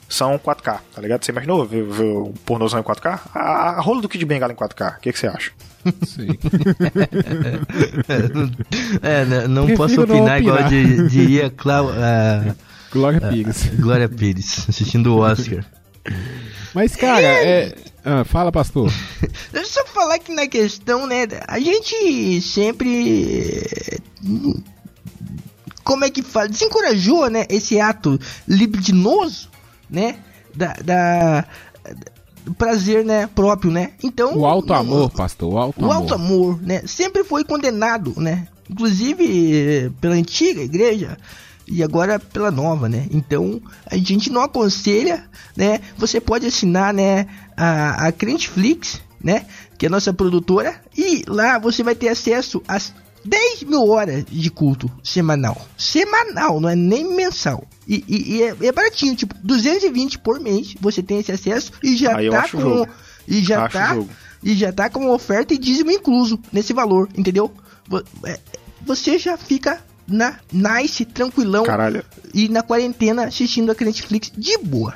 [0.09, 1.25] São 4K, tá ligado?
[1.25, 3.21] Você imaginou ver, ver o pornozão em 4K?
[3.33, 3.41] A,
[3.79, 5.53] a rola do Kid Bengala em 4K, o que, que você acha?
[6.05, 6.31] Sim.
[9.03, 10.71] É, né, não Prefiro posso não opinar igual opinar.
[10.71, 12.55] di- diria Clau, ah,
[12.93, 13.71] Glória Pires.
[13.79, 15.65] Glória Pires, assistindo o Oscar.
[16.75, 17.75] Mas, cara, é.
[18.05, 18.91] Ah, fala, pastor.
[19.53, 21.27] Deixa eu só falar que na questão, né?
[21.47, 24.01] A gente sempre.
[25.85, 26.49] Como é que fala?
[26.49, 27.47] Desencorajou, né?
[27.49, 29.51] Esse ato libidinoso,
[29.89, 30.17] né?
[30.55, 30.73] Da.
[30.85, 31.45] da
[32.57, 33.29] prazer, né?
[33.35, 33.93] Próprio, né?
[34.03, 34.37] Então.
[34.37, 35.53] O alto amor, pastor.
[35.53, 35.97] O alto O amor.
[35.97, 36.83] alto amor, né?
[36.87, 38.49] Sempre foi condenado, né?
[38.69, 41.19] Inclusive pela antiga igreja
[41.71, 43.07] e agora pela nova, né?
[43.11, 45.25] Então a gente não aconselha,
[45.57, 45.81] né?
[45.97, 47.27] Você pode assinar, né?
[47.57, 49.47] A, a Crenteflix, né?
[49.79, 52.93] Que é a nossa produtora e lá você vai ter acesso às
[53.25, 55.61] 10 mil horas de culto semanal.
[55.77, 57.65] Semanal, não é nem mensal.
[57.87, 61.97] E, e- e é, é baratinho, tipo, 220 por mês você tem esse acesso e
[61.97, 62.61] já eu tá com.
[62.61, 62.89] jogo.
[63.29, 63.95] E já Acho tá.
[63.95, 64.09] jogo.
[64.43, 67.53] E já tá com oferta e dízimo incluso nesse valor, entendeu?
[68.25, 68.39] É,
[68.87, 72.05] Você já fica na nice, tranquilão Caralho.
[72.35, 74.95] e na quarentena assistindo a Netflix de boa.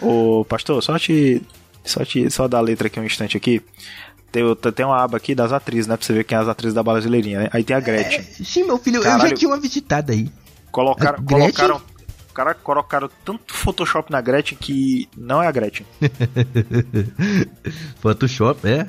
[0.00, 1.42] Ô, pastor, só te.
[1.84, 2.30] Só te.
[2.30, 3.62] Só dar a letra aqui um instante aqui.
[4.30, 4.42] Tem,
[4.74, 5.96] tem uma aba aqui das atrizes, né?
[5.96, 7.48] Pra você ver quem é as atrizes da brasileirinha, né?
[7.52, 8.20] Aí tem a Gretchen.
[8.20, 9.30] É, sim, meu filho, eu Caralho.
[9.30, 10.30] já tinha uma visitada aí.
[10.70, 11.24] Colocaram.
[11.24, 11.80] Colocaram.
[12.34, 15.86] Cara, colocaram tanto Photoshop na Gretchen que não é a Gretchen.
[17.98, 18.86] Photoshop, é?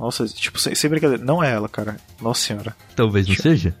[0.00, 1.96] Nossa, tipo, sem, sem brincadeira, não é ela, cara.
[2.20, 2.74] Nossa senhora.
[2.96, 3.76] Talvez não seja.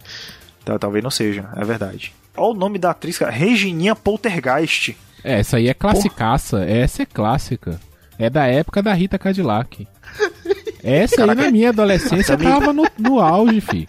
[0.64, 2.12] Tá, talvez não seja, é verdade.
[2.36, 3.30] Olha o nome da atriz, cara.
[3.32, 4.96] Regininha Poltergeist.
[5.24, 6.64] É, essa aí é classicaça.
[6.64, 7.80] Essa é clássica.
[8.18, 9.86] É da época da Rita Cadillac.
[10.82, 11.42] Essa aí Caraca.
[11.44, 13.86] na minha adolescência Também- tava no, no auge, fi.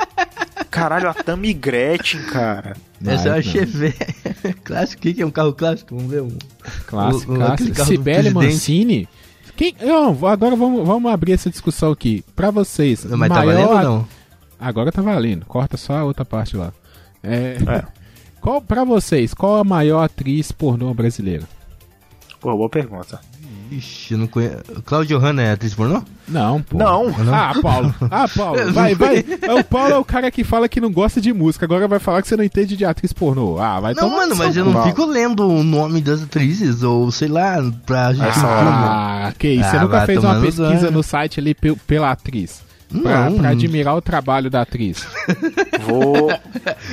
[0.70, 2.76] Caralho, a Tammy Gretchen, cara.
[3.04, 4.16] Essa é a Vai, Chevette.
[4.64, 5.96] clássico, o que é um carro clássico?
[5.96, 6.22] Vamos ver.
[6.22, 6.38] Um...
[6.86, 7.76] Clássica, O- o- aquele clássica.
[7.76, 8.54] carro do Cibele presidente.
[8.54, 9.10] Mancini.
[9.56, 12.24] Quem, não, agora vamos, vamos abrir essa discussão aqui.
[12.36, 14.08] Pra vocês, Mas tá maior- valendo ou não?
[14.63, 15.45] Agora tá valendo.
[15.45, 16.71] Corta só a outra parte lá.
[17.23, 17.84] É, É.
[18.41, 21.43] Qual, pra vocês, qual a maior atriz pornô brasileira?
[22.41, 23.17] Pô, boa pergunta.
[23.71, 24.58] Ixi, eu não conheço.
[24.86, 26.04] Cláudio Hanna é atriz pornô?
[26.28, 26.78] Não, pô.
[26.78, 27.08] Não.
[27.34, 27.95] Ah, Paulo.
[28.12, 28.60] Ah, Paulo.
[28.73, 29.23] Vai, vai.
[29.58, 31.63] O Paulo é o cara que fala que não gosta de música.
[31.65, 33.58] Agora vai falar que você não entende de atriz pornô.
[33.60, 34.89] Ah, vai Não, mano, no mas eu não Paulo.
[34.89, 38.39] fico lendo o nome das atrizes, ou sei lá, pra gente.
[38.39, 39.69] Hora, Ah, que isso.
[39.69, 42.62] Você Ah, nunca vai fez uma pesquisa no site ali pe- pela atriz?
[43.02, 43.38] Pra, Não.
[43.39, 45.06] pra admirar o trabalho da atriz.
[45.86, 46.30] Vou.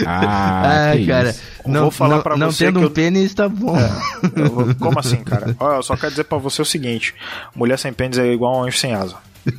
[0.07, 1.31] Ah, Ah, que cara.
[1.31, 1.42] isso.
[1.66, 3.76] Não, Vou falar não, pra não você tendo que um eu- pênis tá bom.
[4.35, 5.55] eu vou- Como assim, cara?
[5.61, 7.14] Olha, eu só quero dizer pra você o seguinte:
[7.55, 9.16] mulher sem pênis é igual a um anjo sem asa.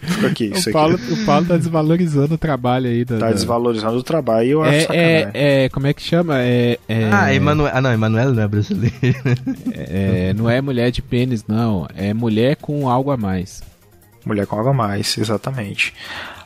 [0.00, 1.12] Fica aqui, isso O Paulo, aqui.
[1.12, 3.04] o Paulo tá desvalorizando o trabalho aí.
[3.04, 5.30] Da, Tá da- desvalorizando o trabalho e eu acho É, sacanagem.
[5.34, 6.40] é, é, como é que chama?
[6.40, 7.70] É, é, Ah, Emanuel.
[7.74, 8.94] Ah, não, Emanuel não é brasileiro.
[9.74, 11.86] é, não é mulher de pênis, não.
[11.94, 13.62] É mulher com algo a mais.
[14.24, 15.92] Mulher com água a mais, exatamente.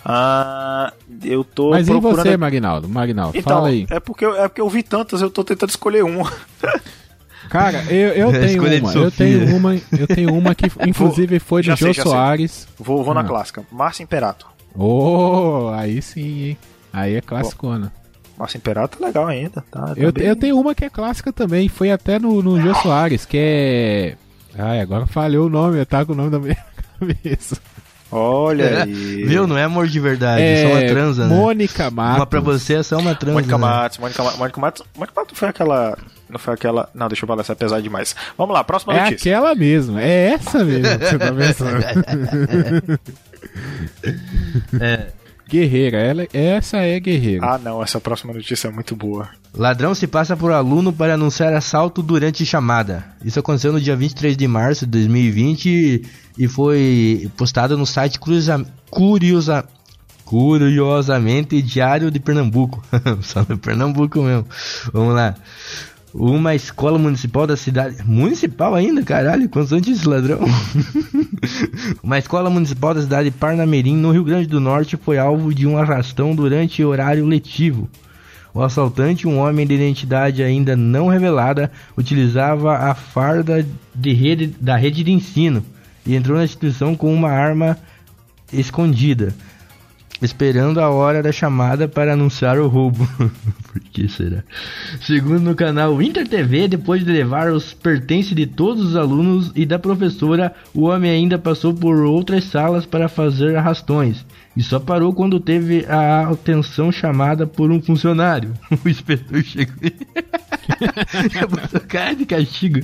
[0.04, 2.16] Ah, eu tô Mas e procurando.
[2.26, 2.88] você, Marinaldo?
[2.88, 3.86] Marinaldo, Então, fala aí.
[3.90, 6.30] é porque, eu, é porque eu vi tantas, eu tô tentando escolher uma.
[7.50, 11.38] Cara, eu, eu tenho Escolha de uma, eu tenho uma, eu tenho uma que inclusive
[11.38, 12.02] foi sei, Jô já sei.
[12.12, 12.68] Soares.
[12.78, 13.24] Vou, vou na Ah.
[13.24, 13.62] clássica.
[13.70, 14.46] Márcia Imperato.
[14.74, 16.58] Oh, aí sim, hein?
[16.92, 17.92] Aí é classicona.
[18.38, 19.88] Márcia Imperato é legal ainda, tá?
[19.88, 22.74] tá Eu, bem- eu tenho uma que é clássica também, foi até no, no Jô
[22.76, 24.16] Soares, que é.
[24.56, 26.56] Ai, agora falhou o nome, tá com o nome da minha
[26.98, 27.56] cabeça.
[28.10, 29.24] Olha aí.
[29.24, 29.46] Viu?
[29.46, 31.36] Não é amor de verdade, é só uma transa, né?
[31.36, 32.16] Mônica Matos.
[32.16, 33.34] Uma pra você é só uma transa.
[33.34, 33.64] Mônica né?
[33.66, 34.82] Matos, Mônica Matos, Mônica Matos.
[34.96, 35.98] Mônica Matos foi aquela.
[36.28, 36.88] Não foi aquela.
[36.94, 38.16] Não, deixa eu falar, essa é pesada demais.
[38.36, 39.36] Vamos lá, próxima É notícia.
[39.36, 43.00] aquela mesmo, é essa mesmo que você tá pensando.
[44.80, 45.06] É.
[45.48, 47.46] Guerreira, ela, essa é guerreira.
[47.46, 49.30] Ah, não, essa próxima notícia é muito boa.
[49.54, 53.02] Ladrão se passa por aluno para anunciar assalto durante chamada.
[53.24, 56.02] Isso aconteceu no dia 23 de março de 2020
[56.38, 59.64] e foi postado no site Cruza, Curiosa,
[60.24, 62.84] Curiosamente Diário de Pernambuco.
[63.22, 64.46] Só no Pernambuco mesmo.
[64.92, 65.34] Vamos lá.
[66.14, 67.96] Uma escola municipal da cidade.
[68.04, 69.50] Municipal ainda, caralho?
[69.90, 70.40] Esse ladrão?
[72.02, 75.66] Uma escola municipal da cidade de Parnamirim, no Rio Grande do Norte, foi alvo de
[75.66, 77.88] um arrastão durante horário letivo.
[78.54, 84.76] O assaltante, um homem de identidade ainda não revelada, utilizava a farda de rede, da
[84.76, 85.62] rede de ensino
[86.06, 87.78] e entrou na instituição com uma arma
[88.52, 89.34] escondida,
[90.20, 93.06] esperando a hora da chamada para anunciar o roubo.
[93.72, 94.42] Por que será?
[95.00, 99.64] Segundo no canal Inter TV, depois de levar os pertences de todos os alunos e
[99.64, 104.24] da professora, o homem ainda passou por outras salas para fazer arrastões
[104.58, 108.54] e só parou quando teve a atenção chamada por um funcionário.
[108.84, 109.92] O inspetor chegou e
[111.46, 112.80] botou cara de castigo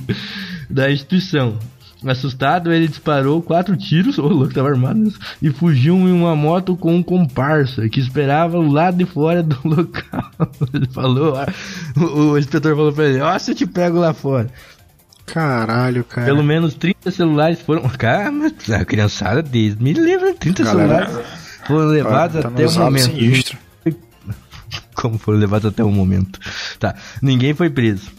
[0.69, 1.59] da instituição.
[2.03, 6.95] Assustado, ele disparou quatro tiros, o louco tava armado, e fugiu em uma moto com
[6.95, 10.31] um comparsa que esperava o lado de fora do local.
[10.73, 11.47] Ele falou, ah,
[11.97, 14.49] o, o inspetor falou pra ele: Ó, se eu te pego lá fora.
[15.25, 16.27] Caralho, cara.
[16.27, 17.89] Pelo menos 30 celulares foram.
[17.97, 21.27] Cara, mas a criançada Deus me lembra, 30 Galera, celulares
[21.65, 23.03] foram levados tá até o momento.
[23.05, 23.57] sinistro.
[24.93, 26.39] Como foram levados até o momento.
[26.79, 28.11] Tá, ninguém foi preso.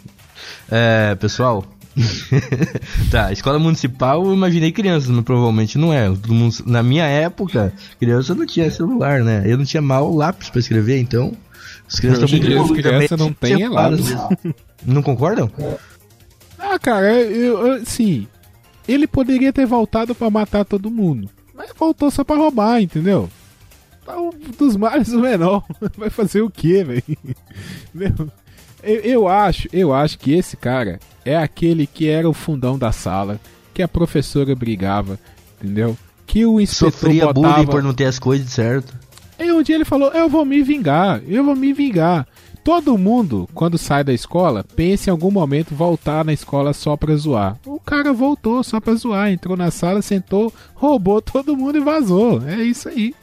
[0.70, 1.64] É, pessoal.
[3.10, 6.06] tá, escola municipal eu imaginei crianças, mas provavelmente não é.
[6.66, 9.42] Na minha época, criança não tinha celular, né?
[9.46, 11.32] Eu não tinha mal lápis pra escrever, então.
[11.88, 14.14] As crianças Hoje em muito também, não tinha é lápis.
[14.84, 15.50] Não concordam?
[16.58, 18.26] Ah, cara, eu, eu- assim,
[18.86, 23.28] ele poderia ter voltado pra matar todo mundo, mas voltou só pra roubar, entendeu?
[24.04, 25.64] Tá um dos males o menor.
[25.96, 27.02] Vai fazer o quê, velho?
[28.82, 32.92] Eu, eu acho, eu acho que esse cara é aquele que era o fundão da
[32.92, 33.40] sala,
[33.74, 35.18] que a professora brigava,
[35.60, 35.96] entendeu?
[36.26, 37.54] Que o inspetor Sofria botava...
[37.54, 38.94] bullying por não ter as coisas certo.
[39.38, 42.26] E um dia ele falou: Eu vou me vingar, eu vou me vingar.
[42.64, 47.14] Todo mundo, quando sai da escola, pensa em algum momento voltar na escola só pra
[47.14, 47.56] zoar.
[47.64, 52.42] O cara voltou só pra zoar, entrou na sala, sentou, roubou todo mundo e vazou.
[52.44, 53.14] É isso aí.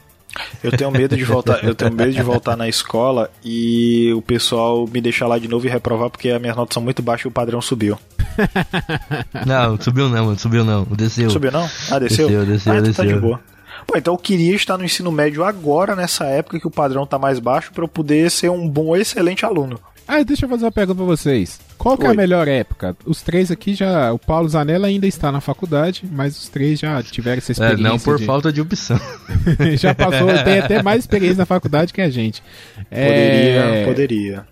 [0.62, 4.86] Eu tenho medo de voltar, eu tenho medo de voltar na escola e o pessoal
[4.86, 7.28] me deixar lá de novo e reprovar porque as minhas notas são muito baixas e
[7.28, 7.98] o padrão subiu.
[9.46, 10.84] Não, subiu não, mano, subiu não.
[10.84, 11.30] Desceu.
[11.30, 11.68] Subiu não?
[11.88, 12.26] Ah, desceu?
[12.26, 13.20] Desceu, desceu, ah, então tá de desceu.
[13.20, 13.40] boa.
[13.86, 17.18] Pô, então eu queria estar no ensino médio agora, nessa época que o padrão tá
[17.18, 19.78] mais baixo, pra eu poder ser um bom, excelente aluno.
[20.06, 21.58] Ah, deixa eu fazer uma pergunta pra vocês.
[21.78, 22.94] Qual que é a melhor época?
[23.06, 24.12] Os três aqui já.
[24.12, 27.84] O Paulo Zanella ainda está na faculdade, mas os três já tiveram essa É, experiência.
[27.88, 29.00] não por de- falta de opção.
[29.78, 32.42] já passou, tem até mais experiência na faculdade que a gente.
[32.90, 34.46] Poderia, É, poderia.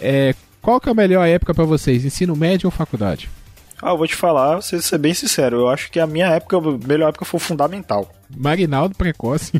[0.00, 2.04] É, qual que é a melhor época pra vocês?
[2.04, 3.30] Ensino médio ou faculdade?
[3.80, 6.56] Ah, eu vou te falar, você ser bem sincero, eu acho que a minha época,
[6.56, 8.12] a melhor época foi o fundamental.
[8.36, 9.52] Marinaldo precoce.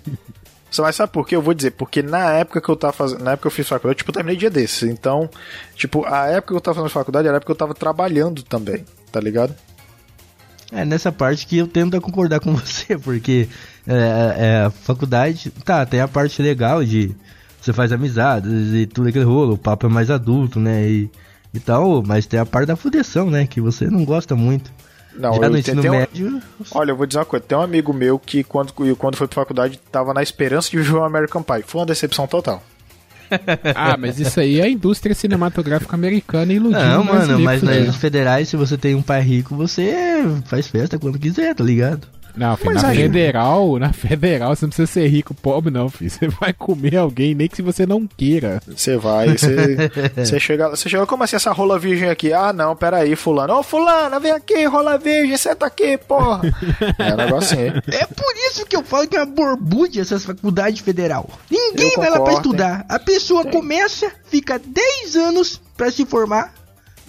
[0.76, 1.34] Vai saber por quê?
[1.34, 3.24] Eu vou dizer, porque na época que eu tava fazendo.
[3.24, 4.82] Na época que eu fiz faculdade, tipo, eu terminei dia desses.
[4.82, 5.28] Então,
[5.74, 8.42] tipo, a época que eu tava fazendo faculdade era a época que eu tava trabalhando
[8.42, 9.54] também, tá ligado?
[10.70, 13.48] É nessa parte que eu tento concordar com você, porque
[13.86, 17.14] é, é, a faculdade, tá, tem a parte legal de
[17.60, 21.10] você faz amizades e tudo aquele rolo, o papo é mais adulto, né, e,
[21.52, 24.70] e tal, mas tem a parte da fudeção, né, que você não gosta muito.
[25.18, 27.58] Não, Já eu no ensino tem um- médio, Olha, eu vou dizer uma coisa, tem
[27.58, 31.02] um amigo meu que quando, quando foi pra faculdade tava na esperança de viver o
[31.04, 31.62] American Pie.
[31.66, 32.62] Foi uma decepção total.
[33.74, 38.48] Ah, mas isso aí é a indústria cinematográfica americana iludindo não, mano, mas nas federais,
[38.48, 39.94] se você tem um pai rico, você
[40.46, 42.06] faz festa quando quiser, tá ligado?
[42.36, 45.88] Não, filho, Mas na aí- federal, na federal você não precisa ser rico, pobre não,
[45.88, 46.10] filho.
[46.10, 48.60] Você vai comer alguém, nem que se você não queira.
[48.66, 49.76] Você vai, você,
[50.16, 52.32] você chega, você chega, como assim essa rola virgem aqui?
[52.32, 53.54] Ah, não, peraí, fulano.
[53.54, 56.40] Ô, fulano, vem aqui, rola virgem, senta aqui, porra.
[56.98, 57.68] É um negócio assim.
[57.92, 61.28] É por isso que eu falo que é uma borbúdia essas faculdades federal.
[61.50, 62.84] Ninguém Eu vai lá pra concordo, estudar.
[62.88, 66.52] A pessoa começa, fica 10 anos pra se formar,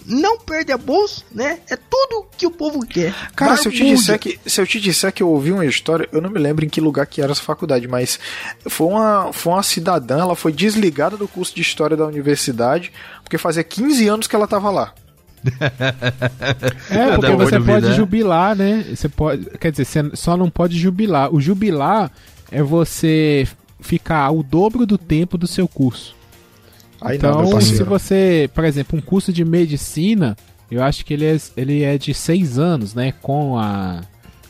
[0.06, 1.60] não perde a bolsa, né?
[1.68, 3.14] É tudo que o povo quer.
[3.34, 6.08] Cara, se eu, te disser que, se eu te disser que eu ouvi uma história,
[6.12, 8.18] eu não me lembro em que lugar que era essa faculdade, mas
[8.66, 13.38] foi uma, foi uma cidadã, ela foi desligada do curso de história da universidade, porque
[13.38, 14.94] fazia 15 anos que ela tava lá.
[16.90, 17.92] É, porque você pode vida.
[17.94, 18.84] jubilar, né?
[18.94, 21.34] Você pode, quer dizer, você só não pode jubilar.
[21.34, 22.10] O jubilar
[22.50, 23.48] é você
[23.80, 26.14] ficar o dobro do tempo do seu curso.
[27.00, 27.84] Aí não, Então, se parceiro.
[27.86, 30.36] você, por exemplo, um curso de medicina,
[30.70, 33.12] eu acho que ele é, ele é de seis anos, né?
[33.22, 34.00] Com a.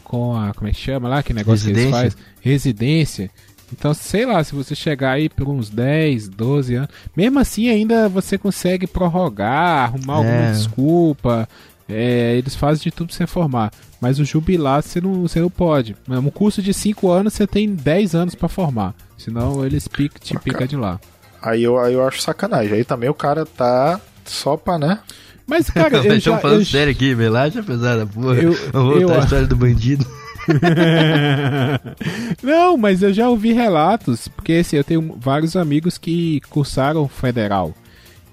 [0.04, 0.52] Com a.
[0.54, 1.22] Como é que chama lá?
[1.22, 2.10] Que negócio que eles Residência?
[2.10, 2.24] fazem?
[2.40, 3.30] Residência.
[3.72, 8.08] Então, sei lá, se você chegar aí por uns 10, 12 anos, mesmo assim ainda
[8.08, 10.52] você consegue prorrogar, arrumar alguma É.
[10.52, 11.48] desculpa.
[11.92, 13.72] é, eles fazem de tudo pra você formar.
[14.00, 15.96] Mas o jubilar você não, você não pode.
[16.08, 18.94] Um curso de 5 anos você tem 10 anos pra formar.
[19.18, 21.00] Senão eles pica, te pica de lá.
[21.42, 22.74] Aí eu, aí eu acho sacanagem.
[22.74, 24.98] Aí também o cara tá só pra, né?
[25.46, 28.36] Mas, cara, eu Estamos já, falando eu, sério aqui, relaxa pesada, porra.
[28.36, 30.06] Eu- voltar eu- à história do bandido.
[32.42, 37.74] Não, mas eu já ouvi relatos, porque assim, eu tenho vários amigos que cursaram federal.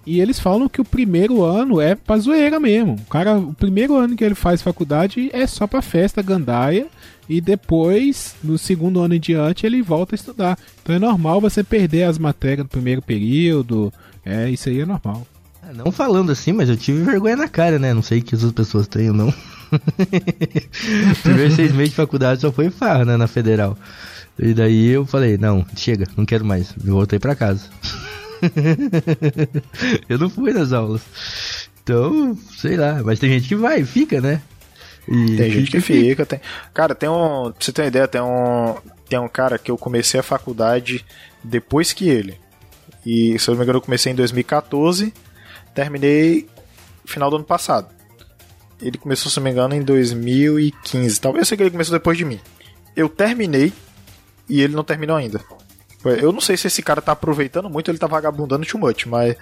[0.09, 2.93] E eles falam que o primeiro ano é pra zoeira mesmo.
[2.93, 6.87] O cara, o primeiro ano que ele faz faculdade é só pra festa, gandaia.
[7.27, 10.57] E depois, no segundo ano em diante, ele volta a estudar.
[10.81, 13.91] Então é normal você perder as matérias do primeiro período.
[14.25, 15.27] É, isso aí é normal.
[15.61, 17.93] Ah, Não falando assim, mas eu tive vergonha na cara, né?
[17.93, 19.33] Não sei que as outras pessoas têm ou não.
[21.21, 23.17] Primeiro seis meses de faculdade só foi farra, né?
[23.17, 23.77] Na federal.
[24.39, 26.73] E daí eu falei, não, chega, não quero mais.
[26.77, 27.65] Voltei pra casa.
[30.09, 31.01] eu não fui nas aulas.
[31.83, 34.41] Então, sei lá, mas tem gente que vai, fica, né?
[35.07, 36.41] E Tem gente que fica- tem.
[36.73, 37.51] Cara, tem um.
[37.51, 38.75] Pra você ter uma ideia, tem um.
[39.07, 41.05] Tem um cara que eu comecei a faculdade
[41.41, 42.37] depois que ele.
[43.05, 45.13] E se eu não me engano, eu comecei em 2014,
[45.73, 46.45] terminei
[47.05, 47.87] final do ano passado.
[48.81, 51.21] Ele começou, se eu não me engano, em 2015.
[51.21, 52.39] Talvez seja que ele começou depois de mim.
[52.93, 53.71] Eu terminei
[54.49, 55.39] e ele não terminou ainda.
[56.05, 59.05] Eu não sei se esse cara tá aproveitando muito ou ele tá vagabundando too much,
[59.05, 59.35] mas.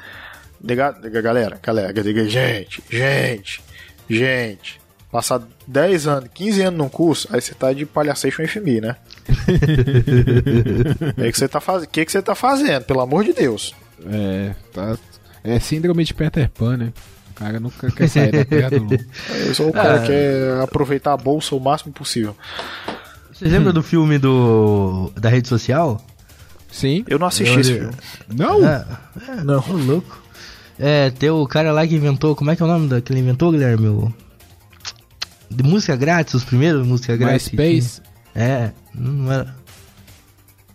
[0.64, 1.94] Galera, galera,
[2.28, 3.62] gente, gente,
[4.10, 4.80] gente.
[5.12, 8.96] Passar 10 anos, 15 anos num curso, aí você tá de palhaçation FMI, né?
[11.18, 11.90] O que você tá fazendo?
[11.90, 13.74] que que você tá fazendo, pelo amor de Deus?
[14.06, 14.98] É, tá.
[15.44, 16.94] É síndrome de Peter Pan, né?
[17.32, 18.88] O cara nunca quer sair da terra do.
[19.48, 22.36] Eu sou o cara que quer aproveitar a bolsa o máximo possível.
[23.32, 26.02] Você lembra do filme do da rede social?
[26.76, 27.06] Sim.
[27.08, 27.94] Eu não assisti Eu- esse filme.
[28.36, 28.68] Não!
[28.68, 28.86] É,
[29.30, 29.64] é, não.
[29.66, 30.22] Louco.
[30.78, 32.36] É, tem o cara lá que inventou.
[32.36, 33.88] Como é que é o nome daquele inventou, Guilherme?
[33.88, 34.14] O...
[35.50, 37.48] De música grátis, os primeiros música grátis.
[37.48, 38.02] que MySpace.
[38.02, 38.44] tinha.
[38.46, 39.56] É, não era.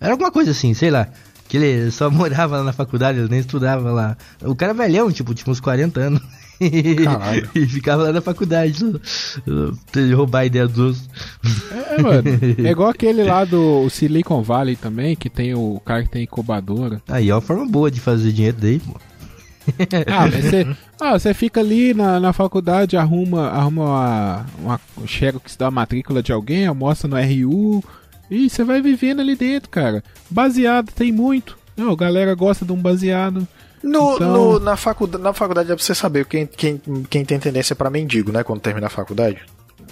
[0.00, 1.08] Era alguma coisa assim, sei lá.
[1.48, 4.16] Que ele só morava lá na faculdade, ele nem estudava lá.
[4.42, 6.22] O cara é velhão, tipo, tinha uns 40 anos.
[7.54, 8.78] E ficava lá na faculdade,
[9.92, 11.08] de roubar a ideia dos.
[11.72, 12.22] É, mano.
[12.64, 17.00] É igual aquele lá do Silicon Valley também, que tem o cara que tem incubadora.
[17.08, 18.94] Aí é uma forma boa de fazer dinheiro daí, pô.
[20.06, 20.66] Ah, você,
[21.00, 26.22] ah, você fica ali na, na faculdade, arruma, arruma uma, uma um xerox da matrícula
[26.22, 27.82] de alguém, almoça no RU
[28.30, 30.04] e você vai vivendo ali dentro, cara.
[30.30, 31.58] Baseado tem muito.
[31.76, 33.46] Não, a galera gosta de um baseado.
[33.82, 37.38] No, Então- no- na, faculdade, na faculdade dá pra você saber quem, quem, quem tem
[37.38, 38.42] tendência pra mendigo, né?
[38.42, 39.38] Quando termina a faculdade.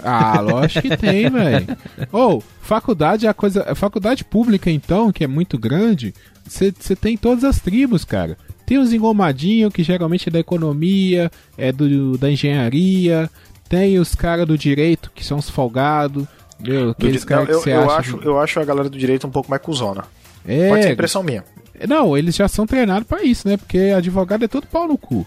[0.05, 1.66] Ah, lógico que tem, velho.
[2.12, 3.74] Ou, faculdade é a coisa.
[3.74, 6.14] Faculdade pública, então, que é muito grande,
[6.47, 8.36] você tem todas as tribos, cara.
[8.66, 13.30] Tem os engomadinhos, que geralmente é da economia, é do, da engenharia.
[13.68, 16.26] Tem os caras do direito, que são os folgados.
[16.61, 17.97] Meu, aqueles caras eu, que eu acha.
[17.99, 20.05] acho, eu acho a galera do direito um pouco mais cuzona.
[20.47, 21.43] é, Pode ser impressão minha.
[21.87, 23.57] Não, eles já são treinados pra isso, né?
[23.57, 25.26] Porque advogado é todo pau no cu.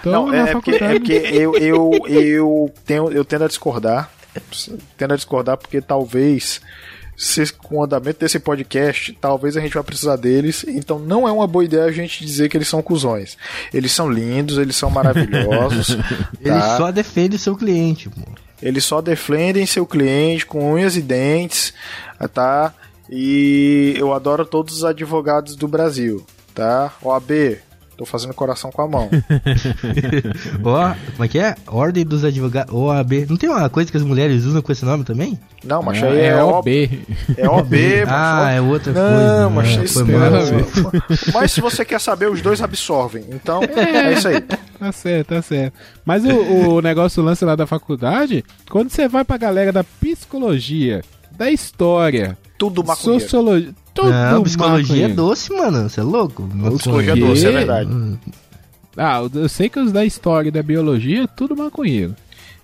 [0.00, 0.94] Então, Não, é, é porque, faculdade.
[0.94, 4.10] é porque eu, eu, eu, tenho, eu tendo a discordar.
[4.96, 6.60] Tendo a discordar porque talvez,
[7.16, 10.64] se, com o andamento desse podcast, talvez a gente vai precisar deles.
[10.66, 13.36] Então não é uma boa ideia a gente dizer que eles são cuzões.
[13.72, 15.96] Eles são lindos, eles são maravilhosos.
[16.44, 16.76] Tá?
[16.76, 18.22] só defende o seu cliente, pô.
[18.62, 21.72] Eles só defendem seu cliente com unhas e dentes,
[22.32, 22.72] tá?
[23.10, 26.92] E eu adoro todos os advogados do Brasil, tá?
[27.02, 27.58] OAB,
[27.98, 29.10] tô fazendo coração com a mão.
[30.62, 31.56] Ó, como é que é?
[31.66, 32.72] Ordem dos Advogados.
[32.72, 33.26] OAB.
[33.28, 35.38] Não tem uma coisa que as mulheres usam com esse nome também?
[35.64, 36.56] Não, mas é, aí é, OB.
[36.56, 37.06] OB.
[37.36, 37.74] É OB,
[38.06, 39.68] ah, mas é outra Não, coisa.
[39.68, 39.84] mas né?
[39.84, 41.32] isso Foi ver.
[41.34, 43.24] Mas se você quer saber, os dois absorvem.
[43.30, 44.40] Então, é isso aí.
[44.40, 45.74] Tá certo, tá certo.
[46.04, 49.82] Mas o, o negócio, o lance lá da faculdade, quando você vai pra galera da
[49.82, 51.02] psicologia,
[51.38, 53.20] da história, Tudo maconheiro.
[53.22, 55.14] sociologia, tudo Não, psicologia é maconheiro.
[55.14, 55.88] doce, mano.
[55.88, 56.48] Você é louco?
[56.76, 57.20] Psicologia quê?
[57.20, 57.90] doce, é verdade.
[58.96, 62.14] Ah, eu sei que os da história e da biologia, tudo maconheiro.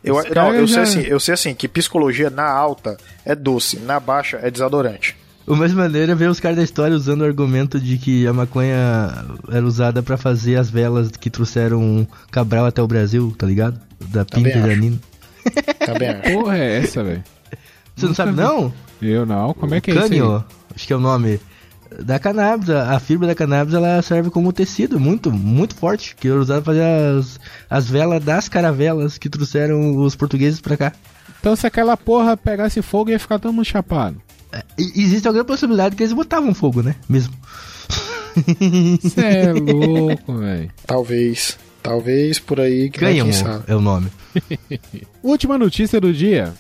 [0.02, 3.34] Eu, Esse não, eu, já- sei assim, eu sei assim que psicologia na alta é
[3.34, 5.16] doce, na baixa é desodorante.
[5.46, 8.32] O mais maneiro é ver os caras da história usando o argumento de que a
[8.32, 13.78] maconha era usada pra fazer as velas que trouxeram Cabral até o Brasil, tá ligado?
[14.08, 14.74] Da Pinta e da.
[14.76, 14.98] Nina.
[15.86, 16.32] Também acho.
[16.32, 17.22] Porra, é essa, velho?
[17.96, 18.72] Você não sabe, não?
[19.00, 20.02] Eu não, como é que é isso?
[20.02, 21.40] Cânio, acho que é o nome.
[22.02, 26.40] Da cannabis, a fibra da cannabis ela serve como tecido muito, muito forte, que era
[26.40, 27.38] usado pra fazer as,
[27.70, 30.92] as velas das caravelas que trouxeram os portugueses pra cá.
[31.38, 34.20] Então se aquela porra pegasse fogo ia ficar todo mundo chapado.
[34.78, 36.96] E- existe alguma possibilidade que eles botavam fogo, né?
[37.08, 37.34] Mesmo.
[39.00, 40.70] Você é louco, velho.
[40.86, 41.58] Talvez.
[41.82, 42.98] Talvez por aí que
[43.34, 43.64] sabe.
[43.68, 44.08] é o nome.
[45.22, 46.54] Última notícia do dia.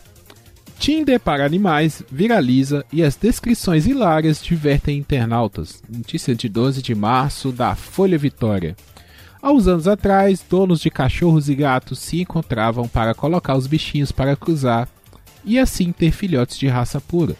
[0.78, 5.82] Tinder para animais viraliza e as descrições hilárias divertem internautas.
[5.88, 8.76] Notícia de 12 de março da Folha Vitória.
[9.40, 14.10] Há uns anos atrás, donos de cachorros e gatos se encontravam para colocar os bichinhos
[14.10, 14.88] para cruzar
[15.44, 17.36] e assim ter filhotes de raça pura.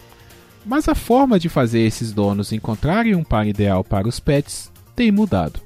[0.67, 5.11] Mas a forma de fazer esses donos encontrarem um par ideal para os pets tem
[5.11, 5.61] mudado.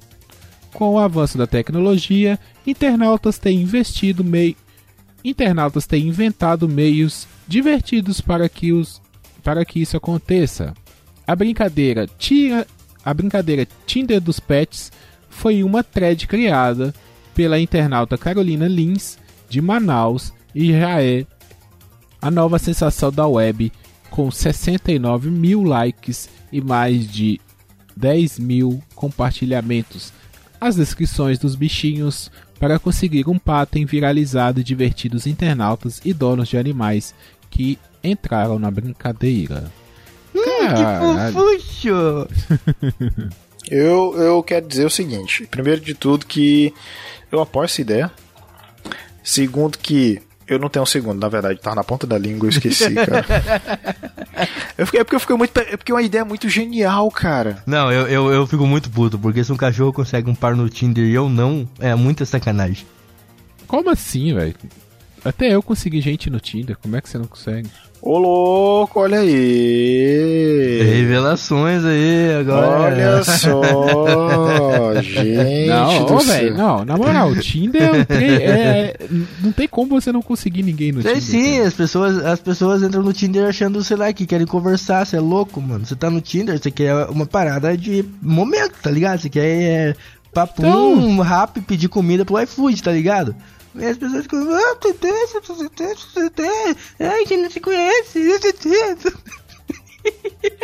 [0.72, 4.56] Com o avanço da tecnologia, internautas têm investido mei...
[5.24, 9.00] internautas têm inventado meios divertidos para que os
[9.42, 10.74] para que isso aconteça.
[11.26, 12.66] A brincadeira tira
[13.04, 14.92] a brincadeira Tinder dos pets
[15.30, 16.94] foi uma thread criada
[17.34, 21.24] pela internauta Carolina Lins de Manaus e já é
[22.20, 23.72] a nova sensação da web
[24.10, 27.40] com 69 mil likes e mais de
[27.96, 30.12] 10 mil compartilhamentos.
[30.60, 36.48] As descrições dos bichinhos para conseguir um pato viralizado e divertir os internautas e donos
[36.48, 37.14] de animais
[37.50, 39.70] que entraram na brincadeira.
[40.32, 42.28] Que fofuxo!
[43.70, 46.72] Eu, eu quero dizer o seguinte: primeiro de tudo, que
[47.30, 48.10] eu apoio essa ideia.
[49.22, 52.50] Segundo, que eu não tenho um segundo, na verdade, tá na ponta da língua, eu
[52.50, 53.24] esqueci, cara.
[54.78, 55.56] eu fiquei, é porque eu fiquei muito.
[55.58, 57.62] É porque é uma ideia muito genial, cara.
[57.66, 60.68] Não, eu, eu, eu fico muito puto, porque se um cachorro consegue um par no
[60.68, 62.86] Tinder e eu não, é muita sacanagem.
[63.66, 64.54] Como assim, velho?
[65.24, 67.68] Até eu consegui gente no Tinder, como é que você não consegue?
[68.00, 70.82] Ô louco, olha aí!
[70.82, 72.68] Revelações aí, agora.
[72.68, 75.66] Olha só, gente.
[75.68, 78.96] Não, velho, não, na moral, o Tinder é, é,
[79.42, 81.22] não tem como você não conseguir ninguém no Tem Tinder.
[81.28, 81.68] sim, cara.
[81.68, 85.20] as pessoas, as pessoas entram no Tinder achando, sei lá, que querem conversar, você é
[85.20, 85.84] louco, mano.
[85.84, 89.20] Você tá no Tinder, você quer uma parada de momento, tá ligado?
[89.20, 89.94] Você quer é,
[90.32, 93.34] papo Então- rápido, pedir comida pro iFood, tá ligado?
[93.74, 97.50] E as pessoas ficam, ah, tu tem, tu tem, tu tem, ai, a gente não
[97.50, 99.12] se conhece, tu tem.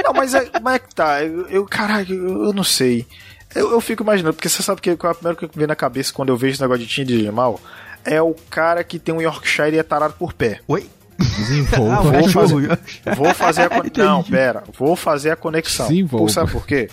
[0.02, 1.22] Não, mas é, mas é que tá.
[1.22, 3.06] Eu, eu caralho, eu, eu não sei.
[3.54, 5.62] Eu, eu fico imaginando, porque você sabe que qual é a primeira coisa que me
[5.62, 7.60] vem na cabeça quando eu vejo esse negócio de Tinder de animal?
[8.04, 10.60] É o cara que tem um Yorkshire e é tarado por pé.
[10.66, 10.88] Oi?
[11.18, 11.96] Desenvolva.
[11.96, 12.78] Ah, vou o fazer-.
[13.16, 14.04] Vou fazer a conexão.
[14.04, 14.64] Não, pera.
[14.76, 15.88] Vou fazer a conexão.
[15.88, 16.26] Desenvolva.
[16.26, 16.90] Por, sabe por quê?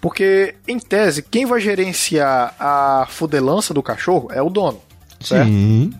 [0.00, 4.80] Porque, em tese, quem vai gerenciar a fudelança do cachorro é o dono.
[5.20, 5.46] Certo?
[5.48, 5.92] Sim.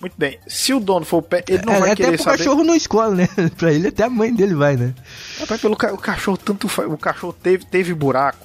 [0.00, 0.38] Muito bem.
[0.46, 2.38] Se o dono for o pé, ele não É, vai até querer saber.
[2.38, 3.28] cachorro não escola, né?
[3.56, 4.94] pra ele até a mãe dele vai, né?
[5.40, 6.90] Rapaz, pelo ca- o cachorro tanto faz.
[6.90, 8.44] O cachorro teve, teve buraco.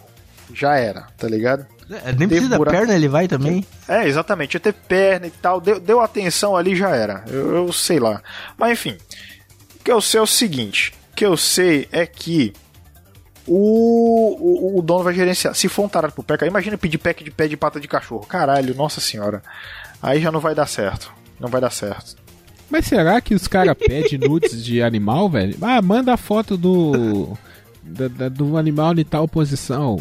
[0.54, 1.66] Já era, tá ligado?
[2.06, 2.78] É, Nem precisa da buraco.
[2.78, 3.66] perna, ele vai também.
[3.88, 4.54] É, exatamente.
[4.56, 5.60] Ia ter perna e tal.
[5.60, 7.24] Deu, deu atenção ali, já era.
[7.28, 8.22] Eu, eu sei lá.
[8.58, 8.98] Mas enfim.
[9.80, 10.94] O que eu sei é o seguinte.
[11.12, 12.54] O que eu sei é que
[13.48, 15.54] o, o, o dono vai gerenciar.
[15.56, 17.88] Se for um tarado pro pé, cara, imagina pedir pack de pé de pata de
[17.88, 18.26] cachorro.
[18.26, 19.42] Caralho, nossa senhora.
[20.02, 21.12] Aí já não vai dar certo.
[21.40, 22.16] Não vai dar certo.
[22.70, 25.56] Mas será que os caras pedem nudes de animal, velho?
[25.62, 27.38] Ah, manda a foto do.
[27.84, 30.00] da- da- do animal em tal posição.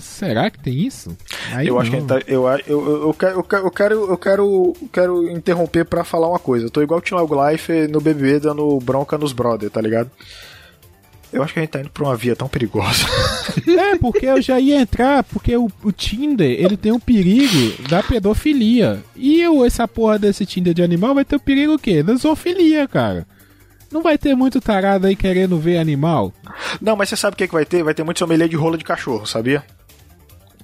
[0.00, 1.16] Será que tem isso?
[1.52, 2.04] Aí eu acho que não.
[2.16, 3.70] a gente tá, eu, eu, eu, eu, quero, eu quero, eu
[4.18, 6.66] quero, eu quero, interromper pra falar uma coisa.
[6.66, 10.08] Eu tô igual o Tilago Life no BBB dando bronca nos brother, tá ligado?
[11.32, 13.06] Eu acho que a gente tá indo pra uma via tão perigosa.
[13.66, 18.02] É, porque eu já ia entrar, porque o, o Tinder, ele tem o perigo da
[18.02, 19.02] pedofilia.
[19.16, 22.02] E eu, essa porra desse Tinder de animal vai ter o perigo o quê?
[22.02, 23.26] Da zoofilia, cara.
[23.90, 26.32] Não vai ter muito tarado aí querendo ver animal?
[26.80, 27.82] Não, mas você sabe o que, que vai ter?
[27.82, 29.64] Vai ter muito sommelier de rola de cachorro, sabia?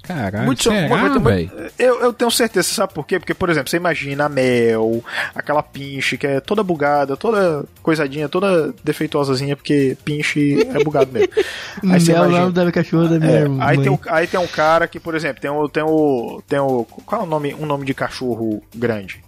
[0.06, 3.18] Caralho, muito será, muito- eu, eu tenho certeza, sabe por quê?
[3.18, 5.04] Porque, por exemplo, você imagina a Mel,
[5.34, 11.28] aquela pinche que é toda bugada, toda coisadinha, toda defeituosazinha, porque pinche é bugado mesmo.
[11.90, 12.50] Aí você Mel, imagina.
[12.52, 13.64] da cachorra da minha É, irmã.
[13.64, 15.68] aí, tem um, aí tem um cara que, por exemplo, tem o.
[15.68, 19.22] Tem o, tem o qual é o nome, um nome de cachorro grande?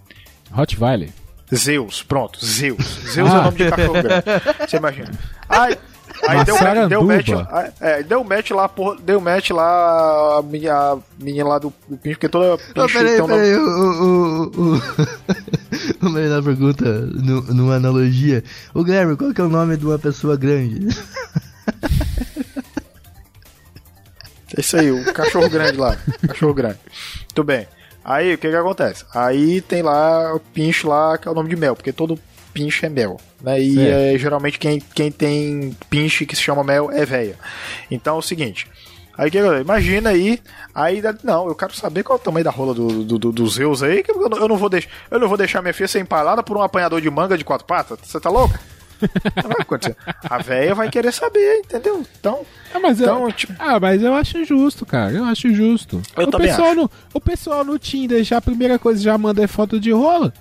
[0.51, 1.09] Rottweiler.
[1.53, 2.99] Zeus, pronto, Zeus.
[3.11, 3.39] Zeus é Ah.
[3.39, 4.23] o nome de cachorro grande.
[4.67, 5.11] Você imagina.
[5.49, 5.75] Aí,
[6.27, 6.55] aí deu,
[6.89, 7.69] deu match lá.
[7.79, 11.97] É, deu match lá, porra, deu match lá a minha, a menina lá do, do
[11.97, 13.63] pinche, porque toda Não, pinche peraí, tem um nome- peraí, o...
[13.63, 14.75] o,
[16.03, 18.43] o, o melhor pergunta, nu- numa analogia.
[18.73, 20.87] O Guilherme, qual que é o nome de uma pessoa grande?
[24.57, 25.95] É isso aí, o cachorro grande lá.
[26.27, 26.79] Cachorro grande.
[27.21, 27.67] Muito bem.
[28.03, 29.05] Aí, o que que acontece?
[29.13, 32.17] Aí tem lá o pinche lá, que é o nome de mel, porque todo
[32.53, 33.19] pinche é mel.
[33.41, 33.61] Né?
[33.61, 37.35] E é, geralmente quem, quem tem pinche que se chama mel é véia.
[37.89, 38.67] Então é o seguinte.
[39.17, 39.37] Aí que?
[39.37, 40.39] Imagina aí,
[40.73, 43.55] aí não, eu quero saber qual é o tamanho da rola do, do, do- dos
[43.55, 46.41] Zeus aí, que eu não, vou deixar, eu não vou deixar minha filha ser empalada
[46.41, 47.99] por um apanhador de manga de quatro patas.
[48.01, 48.57] Você tá louco?
[49.35, 49.95] Não vai acontecer.
[50.29, 52.05] A véia vai querer saber, entendeu?
[52.19, 55.11] Então, Ah, mas então eu, tipo, ah, mas eu acho justo, cara.
[55.11, 56.01] Eu acho justo.
[56.17, 56.75] Eu o, também pessoal acho.
[56.81, 60.33] No, o pessoal no Tinder já a primeira coisa já manda é foto de rola.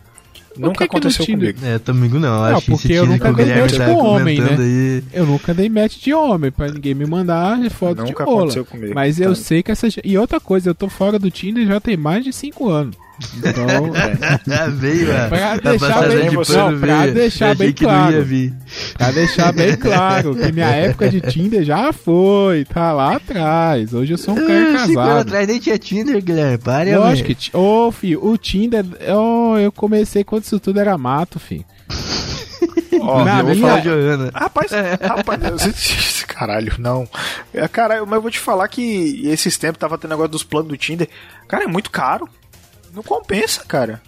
[0.57, 1.75] Nunca aconteceu Tinder- comigo.
[1.75, 4.57] É, comigo não, acho que porque eu nunca dei match tá com homem, né?
[4.59, 5.05] aí...
[5.13, 8.39] Eu nunca dei match de homem pra ninguém me mandar foto Nunca de rola.
[8.41, 8.95] aconteceu comigo.
[8.95, 9.89] Mas eu sei que essa.
[10.05, 12.97] E outra coisa, eu tô fora do Tinder já tem mais de 5 anos.
[13.37, 13.67] Então.
[14.79, 17.15] veio a, Pra deixar bem- de não, pano pra veio.
[17.15, 18.13] deixar Eu bem não claro.
[18.15, 18.55] ia vir.
[18.97, 23.93] Pra deixar bem claro que minha época de Tinder já foi, tá lá atrás.
[23.93, 25.19] Hoje eu sou um cara Ah, Cinco anos casado.
[25.29, 26.59] atrás nem tinha Tinder, Guilherme.
[26.59, 27.37] Pare, Lógico velho.
[27.41, 27.57] que.
[27.57, 28.85] Ô, filho, o Tinder.
[29.17, 31.65] Ô, eu comecei quando isso tudo era mato, filho.
[33.01, 34.31] Ó, Na eu vou minha- falar Fala, Joana.
[34.35, 37.09] Rapaz, rapaz, caralho, não.
[37.55, 40.69] É, Caralho, mas eu vou te falar que esses tempos tava tendo negócio dos planos
[40.69, 41.09] do Tinder.
[41.47, 42.29] Cara, é muito caro.
[42.95, 44.01] Não compensa, cara.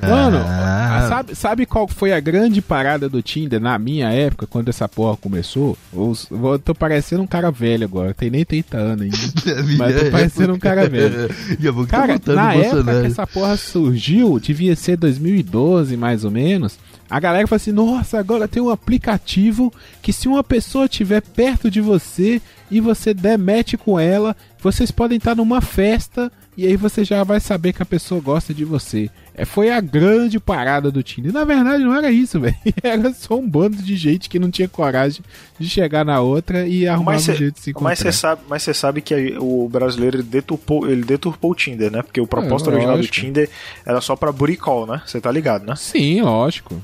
[0.00, 1.06] Mano, Ah.
[1.08, 5.16] sabe, sabe qual foi a grande parada do Tinder na minha época, quando essa porra
[5.16, 5.76] começou?
[5.92, 9.16] Os- eu tô parecendo um cara velho agora, tem nem 30 anos ainda.
[9.76, 11.28] Mas tô parecendo um cara velho.
[11.58, 16.78] Já vou Cara, na época que essa porra surgiu, devia ser 2012 mais ou menos.
[17.10, 21.68] A galera falou assim: nossa, agora tem um aplicativo que se uma pessoa estiver perto
[21.68, 26.76] de você e você der match com ela, vocês podem estar numa festa e aí
[26.76, 29.08] você já vai saber que a pessoa gosta de você.
[29.32, 31.32] É, foi a grande parada do Tinder.
[31.32, 32.56] Na verdade, não era isso, velho.
[32.82, 35.22] Era só um bando de gente que não tinha coragem
[35.58, 37.90] de chegar na outra e arrumar Mas um jeito de se encontrar.
[37.90, 41.92] Mas você sabe, mas você sabe que o brasileiro ele deturpou, ele deturpou o Tinder,
[41.92, 42.02] né?
[42.02, 43.14] Porque o propósito É, original lógico.
[43.14, 43.48] do Tinder
[43.86, 45.00] era só pra call, né?
[45.06, 45.76] Você tá ligado, né?
[45.76, 46.74] Sim, lógico.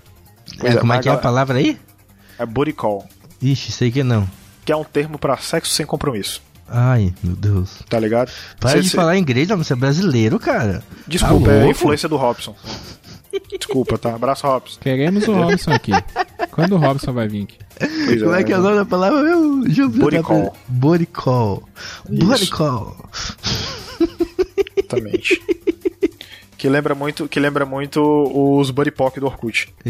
[0.62, 1.76] É, como é que é a palavra aí?
[2.38, 3.04] É call,
[3.42, 4.28] Ixi, sei que não.
[4.64, 7.82] que é um termo pra sexo sem compromisso, Ai, meu Deus.
[7.88, 8.30] tá ligado?
[8.58, 10.82] Para Cê- de falar inglês, não, você é brasileiro, cara.
[11.06, 12.54] Desculpa, Tá é a influência do Robson.
[13.58, 14.14] Desculpa, tá?
[14.14, 14.78] Abraço, Robson.
[14.80, 15.92] Queremos o Robson aqui.
[16.52, 17.58] Quando o Robson vai vir aqui?
[18.06, 19.18] Pois Como é que é o nome da palavra?
[19.28, 19.64] eu
[21.08, 21.68] call.
[22.08, 22.56] Body Isso.
[22.56, 22.96] call.
[24.76, 25.42] Exatamente.
[26.64, 29.68] Que lembra muito, que lembra muito os Buddy Pock do Orkut.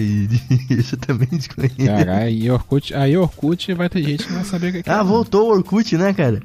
[0.68, 1.76] Isso eu também desconheço.
[1.86, 4.92] Caralho, aí Orkut, aí Orkut vai ter gente que não vai saber o que é.
[4.92, 6.42] Ah, voltou o Orkut, né, cara?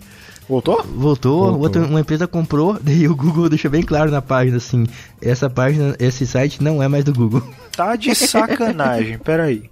[0.47, 0.83] Voltou?
[0.83, 1.59] Voltou, Voltou.
[1.61, 4.85] outra- uma empresa comprou, daí o Google deixa bem claro na página assim,
[5.19, 7.41] essa página, esse site não é mais do Google.
[7.75, 9.67] Tá de sacanagem, peraí.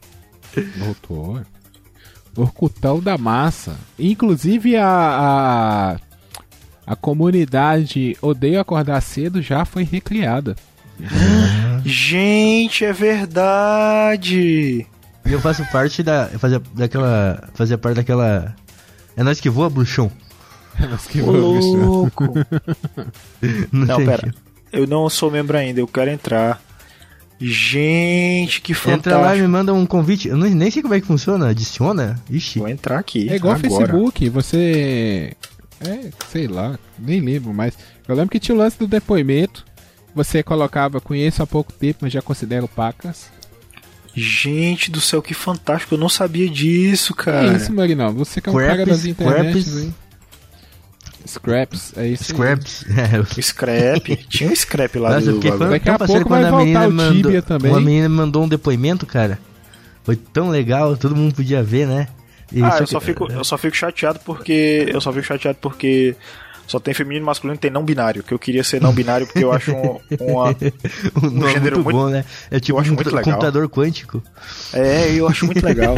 [0.79, 1.39] Voltou.
[2.35, 3.75] Orkutão da massa.
[3.99, 5.99] Inclusive a, a
[6.87, 10.55] a comunidade Odeio Acordar Cedo já foi recriada.
[11.85, 14.85] Gente, é verdade.
[15.25, 18.55] Eu faço parte da, eu fazia daquela, fazia parte daquela,
[19.15, 20.09] é nós que voa, bruxão.
[20.79, 22.33] Mas que Ô, louco.
[23.71, 24.05] Não, sei.
[24.05, 24.33] pera.
[24.71, 26.61] Eu não sou membro ainda, eu quero entrar.
[27.39, 29.41] Gente, que Entra lá e fantástico.
[29.43, 30.27] me manda um convite.
[30.27, 31.49] Eu não- nem sei como é que funciona.
[31.49, 32.19] Adiciona?
[32.29, 32.59] Ixi.
[32.59, 33.29] Vou entrar aqui.
[33.29, 33.69] É igual agora.
[33.69, 35.33] Facebook, você.
[35.81, 37.73] É, sei lá, nem lembro mais.
[38.07, 39.65] Eu lembro que tinha o lance do depoimento.
[40.15, 43.29] Você colocava, conheço há pouco tempo, mas já considero pacas.
[44.15, 45.93] Gente do céu, que fantástico.
[45.93, 47.53] Eu não sabia disso, cara.
[47.53, 48.11] É isso, Marinão.
[48.15, 49.83] Você que é um cara das internets, Scraps.
[49.83, 49.95] hein?
[51.27, 52.23] Scraps, é isso.
[52.25, 52.85] Scraps.
[52.97, 54.15] É, O scrap.
[54.29, 57.13] Tinha um scrap lá Nossa, do fiquei fã- Daqui a pouco vai voltar o mandou-
[57.23, 57.71] Tibia também.
[57.71, 59.37] Uma menina mandou um depoimento, cara.
[60.03, 62.07] Foi tão legal, todo mundo podia ver, né?
[62.51, 64.85] E Ah, eu que- só, fico, eu só fico chateado porque.
[64.91, 66.15] Eu só fico chateado porque
[66.65, 68.21] só tem feminino e masculino tem não binário.
[68.23, 70.49] Que eu queria ser não binário porque eu acho um, uma.
[71.15, 72.25] o nome é gênero muito, muito- bom, né?
[72.51, 73.23] É tipo eu acho um muito legal.
[73.23, 74.21] computador quântico.
[74.73, 75.95] É, eu acho muito legal.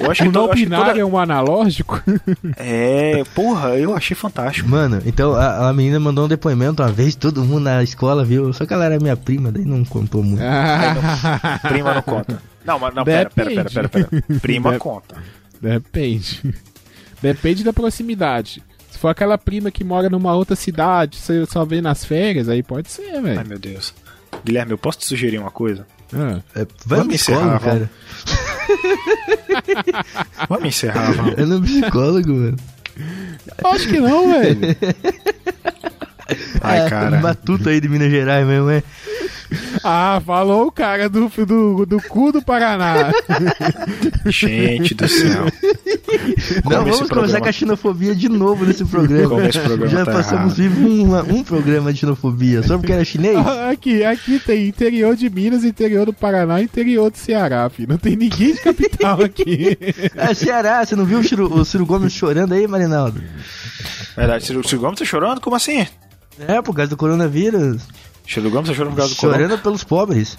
[0.00, 1.00] Eu acho O que, to- não que binário toda...
[1.00, 2.02] é um analógico?
[2.56, 4.68] É, porra, eu achei fantástico.
[4.68, 8.52] Mano, então a, a menina mandou um depoimento uma vez, todo mundo na escola viu.
[8.52, 10.42] Só que ela era minha prima, daí não contou muito.
[10.42, 12.42] Ah, Prima não conta.
[12.64, 14.08] Não, mas não, pera, pera, pera, pera, pera.
[14.40, 15.16] Prima Dep- conta.
[15.62, 16.42] Depende.
[17.22, 18.62] Depende da proximidade.
[18.90, 22.62] Se for aquela prima que mora numa outra cidade, você só vê nas férias, aí
[22.62, 23.46] pode ser, Ai, velho.
[23.46, 23.94] meu Deus.
[24.44, 25.86] Guilherme, eu posso te sugerir uma coisa?
[26.12, 26.40] Ah.
[26.54, 27.90] É, Vamos psicólogo, encerrar, cara.
[30.48, 31.38] Vamos encerrar, vamos.
[31.38, 32.56] É no psicólogo, mano.
[33.64, 34.58] Acho que não, velho.
[36.60, 37.20] Ai, É, cara.
[37.20, 38.82] Matuto aí de Minas Gerais mesmo, é.
[39.84, 43.12] Ah, falou o cara do, do, do cu do Paraná.
[44.26, 45.44] Gente do céu.
[46.64, 49.28] Não, Como vamos começar com a xenofobia de novo nesse programa.
[49.28, 53.04] Como esse programa Já tá passamos vivo uma- um programa de xenofobia, só porque era
[53.04, 53.36] chinês?
[53.70, 57.88] aqui, aqui tem interior de Minas, interior do Paraná, interior do Ceará, filho.
[57.90, 59.76] Não tem ninguém de capital aqui.
[60.16, 63.22] É Ceará, você não viu o Ciro, o Ciro Gomes chorando aí, Marinaldo?
[64.16, 65.40] Verdade, Ciro, Ciro Gomes tá chorando?
[65.40, 65.86] Como assim?
[66.38, 67.82] É, por causa do coronavírus.
[68.50, 69.38] Gomes tá chorando por causa do corona?
[69.38, 70.38] Chorando pelos pobres.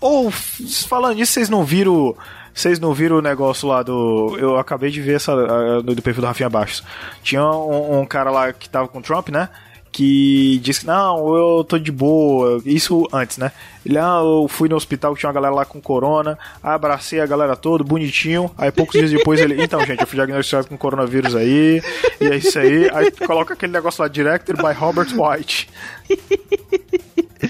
[0.00, 2.14] Ou, falando nisso, vocês não viram.
[2.54, 4.36] Vocês não viram o negócio lá do.
[4.38, 5.34] Eu acabei de ver essa.
[5.82, 6.82] do perfil do Rafinha Baixos.
[7.22, 9.48] Tinha um, um cara lá que tava com o Trump, né?
[9.96, 12.60] Que disse que não, eu tô de boa.
[12.66, 13.50] Isso antes, né?
[13.82, 17.24] Ele, ah, eu fui no hospital que tinha uma galera lá com corona, abracei a
[17.24, 18.50] galera toda, bonitinho.
[18.58, 21.80] Aí poucos dias depois ele, então, gente, eu fui diagnosticado com coronavírus aí,
[22.20, 22.90] e é isso aí.
[22.92, 25.70] Aí coloca aquele negócio lá, directed by Robert White.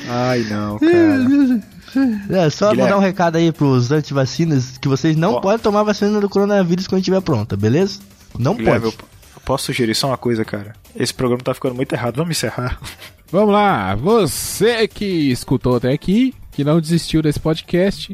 [0.08, 1.60] Ai, não, cara.
[2.30, 2.82] É, só Guilherme.
[2.82, 5.40] mandar um recado aí pros antivacinas que vocês não Ó.
[5.40, 7.98] podem tomar vacina do coronavírus quando estiver pronta, beleza?
[8.38, 8.94] Não Guilherme, pode.
[8.94, 9.15] eu
[9.46, 10.74] posso sugerir só uma coisa, cara?
[10.94, 12.16] Esse programa tá ficando muito errado.
[12.16, 12.78] Vamos encerrar.
[13.30, 18.12] Vamos lá, você que escutou até aqui, que não desistiu desse podcast,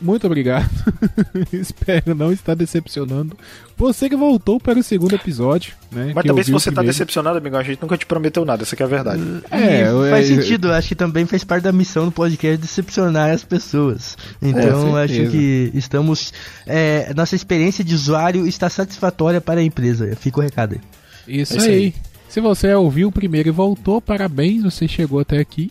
[0.00, 0.70] muito obrigado.
[1.52, 3.36] Espero não estar decepcionando.
[3.76, 6.12] Você que voltou para o segundo episódio, né?
[6.14, 8.82] Mas também se você tá decepcionado, amigo, a gente nunca te prometeu nada, essa é
[8.82, 9.22] a verdade.
[9.50, 13.44] É, faz é, sentido, acho que também faz parte da missão do podcast decepcionar as
[13.44, 14.16] pessoas.
[14.40, 16.32] Então, é, acho que estamos.
[16.66, 20.14] É, nossa experiência de usuário está satisfatória para a empresa.
[20.16, 21.40] Fica o recado aí.
[21.40, 21.74] Isso, isso aí.
[21.74, 21.94] aí.
[22.28, 25.70] Se você ouviu o primeiro e voltou, parabéns, você chegou até aqui.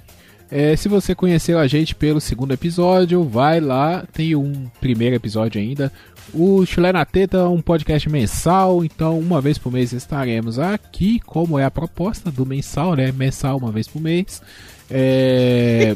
[0.51, 5.59] É, se você conheceu a gente pelo segundo episódio, vai lá, tem um primeiro episódio
[5.59, 5.91] ainda.
[6.33, 11.19] O Chulé na Teta é um podcast mensal, então uma vez por mês estaremos aqui,
[11.19, 13.11] como é a proposta do mensal, né?
[13.11, 14.41] Mensal uma vez por mês.
[14.89, 15.95] É...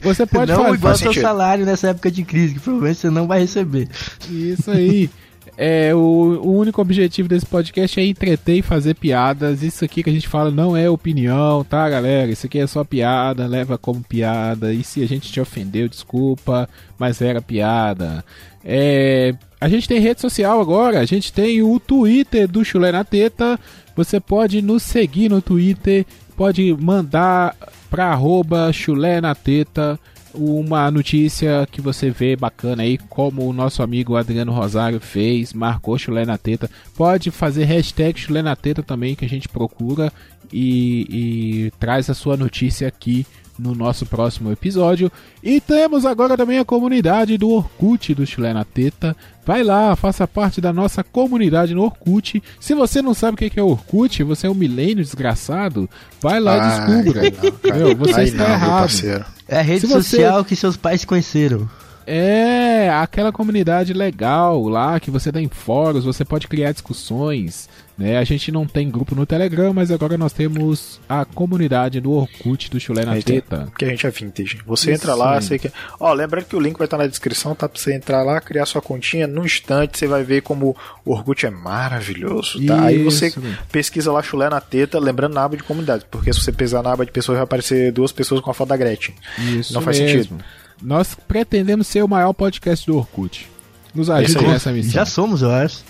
[0.00, 0.68] Você pode não fazer.
[0.68, 3.88] Não igual seu salário nessa época de crise, que provavelmente você não vai receber.
[4.30, 5.10] Isso aí.
[5.58, 9.62] É, o, o, único objetivo desse podcast é entreter e fazer piadas.
[9.62, 12.30] Isso aqui que a gente fala não é opinião, tá, galera?
[12.30, 14.72] Isso aqui é só piada, leva como piada.
[14.72, 18.24] E se a gente te ofendeu, desculpa, mas era piada.
[18.62, 23.04] É, a gente tem rede social agora, a gente tem o Twitter do Chulé na
[23.04, 23.58] Teta.
[23.96, 26.04] Você pode nos seguir no Twitter,
[26.36, 27.56] pode mandar
[27.88, 29.98] pra arroba chulé na teta
[30.36, 35.98] uma notícia que você vê bacana aí, como o nosso amigo Adriano Rosário fez, marcou
[35.98, 36.70] chulé na teta.
[36.94, 40.12] Pode fazer hashtag chulé na teta também, que a gente procura
[40.52, 43.26] e, e traz a sua notícia aqui
[43.58, 45.10] no nosso próximo episódio.
[45.42, 49.16] E temos agora também a comunidade do Orkut do Chulé na Teta.
[49.44, 52.42] Vai lá, faça parte da nossa comunidade no Orkut.
[52.60, 55.88] Se você não sabe o que é Orkut, você é um milênio desgraçado,
[56.20, 57.22] vai lá e descubra.
[57.22, 59.26] Não, Meu, você Ai, está não, errado.
[59.48, 60.48] É a rede Se social você...
[60.48, 61.68] que seus pais conheceram.
[62.06, 68.18] É, aquela comunidade legal lá que você dá em fóruns, você pode criar discussões, né?
[68.18, 72.70] A gente não tem grupo no Telegram, mas agora nós temos a comunidade do Orkut
[72.70, 73.66] do Chulé na Teta.
[73.70, 74.58] Porque a gente é vintage.
[74.66, 75.72] Você Isso entra lá, você que...
[75.98, 77.68] Ó, lembrando que o link vai estar na descrição, tá?
[77.68, 81.46] Pra você entrar lá, criar sua continha, no instante você vai ver como o Orkut
[81.46, 82.74] é maravilhoso, tá?
[82.74, 82.84] Isso.
[82.84, 83.34] Aí você
[83.72, 86.92] pesquisa lá Chulé na Teta, lembrando na aba de comunidade, porque se você pesar na
[86.92, 89.14] aba de pessoas vai aparecer duas pessoas com a foto da Gretchen.
[89.38, 90.22] Isso Não faz mesmo.
[90.24, 90.44] sentido.
[90.82, 93.48] Nós pretendemos ser o maior podcast do Orkut.
[93.94, 94.92] Nos ajude nessa missão.
[94.92, 95.82] Já somos, eu acho.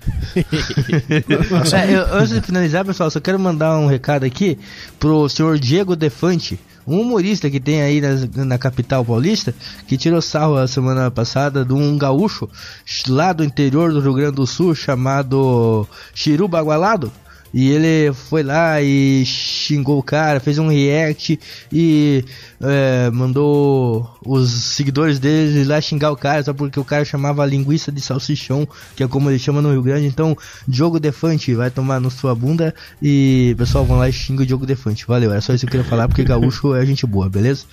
[1.72, 4.58] é, eu, antes de finalizar, pessoal, só quero mandar um recado aqui
[4.98, 9.54] pro senhor Diego Defante, um humorista que tem aí na, na, capital paulista,
[9.86, 12.48] que tirou sarro a semana passada de um gaúcho
[13.08, 17.12] lá do interior do Rio Grande do Sul chamado Chiru Bagualado.
[17.52, 21.38] E ele foi lá e xingou o cara, fez um react
[21.72, 22.24] e
[22.60, 27.90] é, mandou os seguidores dele lá xingar o cara só porque o cara chamava linguiça
[27.90, 30.06] de salsichão, que é como ele chama no Rio Grande.
[30.06, 30.36] Então,
[30.66, 34.66] Diogo Defante vai tomar no sua bunda e pessoal vão lá e xinga o Diogo
[34.66, 35.06] Defante.
[35.06, 37.64] Valeu, era só isso que eu queria falar porque gaúcho é gente boa, beleza?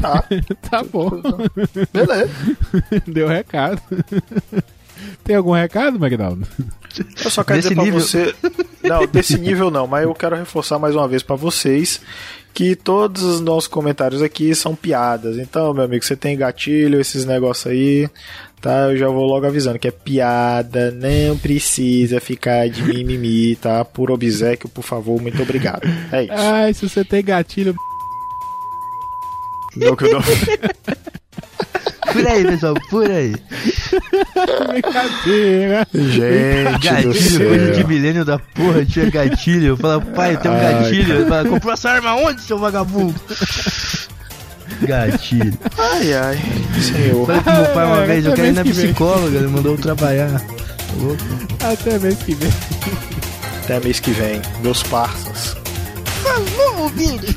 [0.00, 0.24] tá.
[0.70, 1.10] tá bom.
[1.92, 2.30] Beleza.
[3.06, 3.82] Deu recado.
[5.24, 6.46] Tem algum recado, McDonald?
[7.24, 8.34] Eu só quero desse dizer pra você.
[8.86, 12.00] Não, desse nível não, mas eu quero reforçar mais uma vez para vocês
[12.54, 15.36] que todos os nossos comentários aqui são piadas.
[15.36, 18.08] Então, meu amigo, você tem gatilho, esses negócios aí,
[18.62, 18.90] tá?
[18.90, 23.84] Eu já vou logo avisando que é piada, não precisa ficar de mimimi, tá?
[23.84, 25.82] Por obsequio, por favor, muito obrigado.
[26.10, 26.32] É isso.
[26.32, 27.74] Ai, se você tem gatilho.
[29.76, 30.20] Não, que eu não.
[32.12, 33.34] Por aí, pessoal, por aí.
[34.68, 35.86] Brincadeira.
[35.94, 39.68] Gente, gatilho, coisa de milênio da porra, tinha gatilho.
[39.68, 41.14] Eu falava, pai, tem um gatilho.
[41.14, 43.14] Ele fala, comprou essa arma onde, seu vagabundo?
[44.82, 45.58] Gatilho.
[45.78, 46.38] Ai, ai,
[46.80, 47.26] senhor.
[47.26, 50.40] Falei pro meu pai uma vez, eu quero ir na psicóloga, ele mandou eu trabalhar.
[51.62, 52.52] Até mês que vem.
[53.64, 55.56] Até mês que vem, meus parças.
[56.22, 57.36] Falou, ouvinte!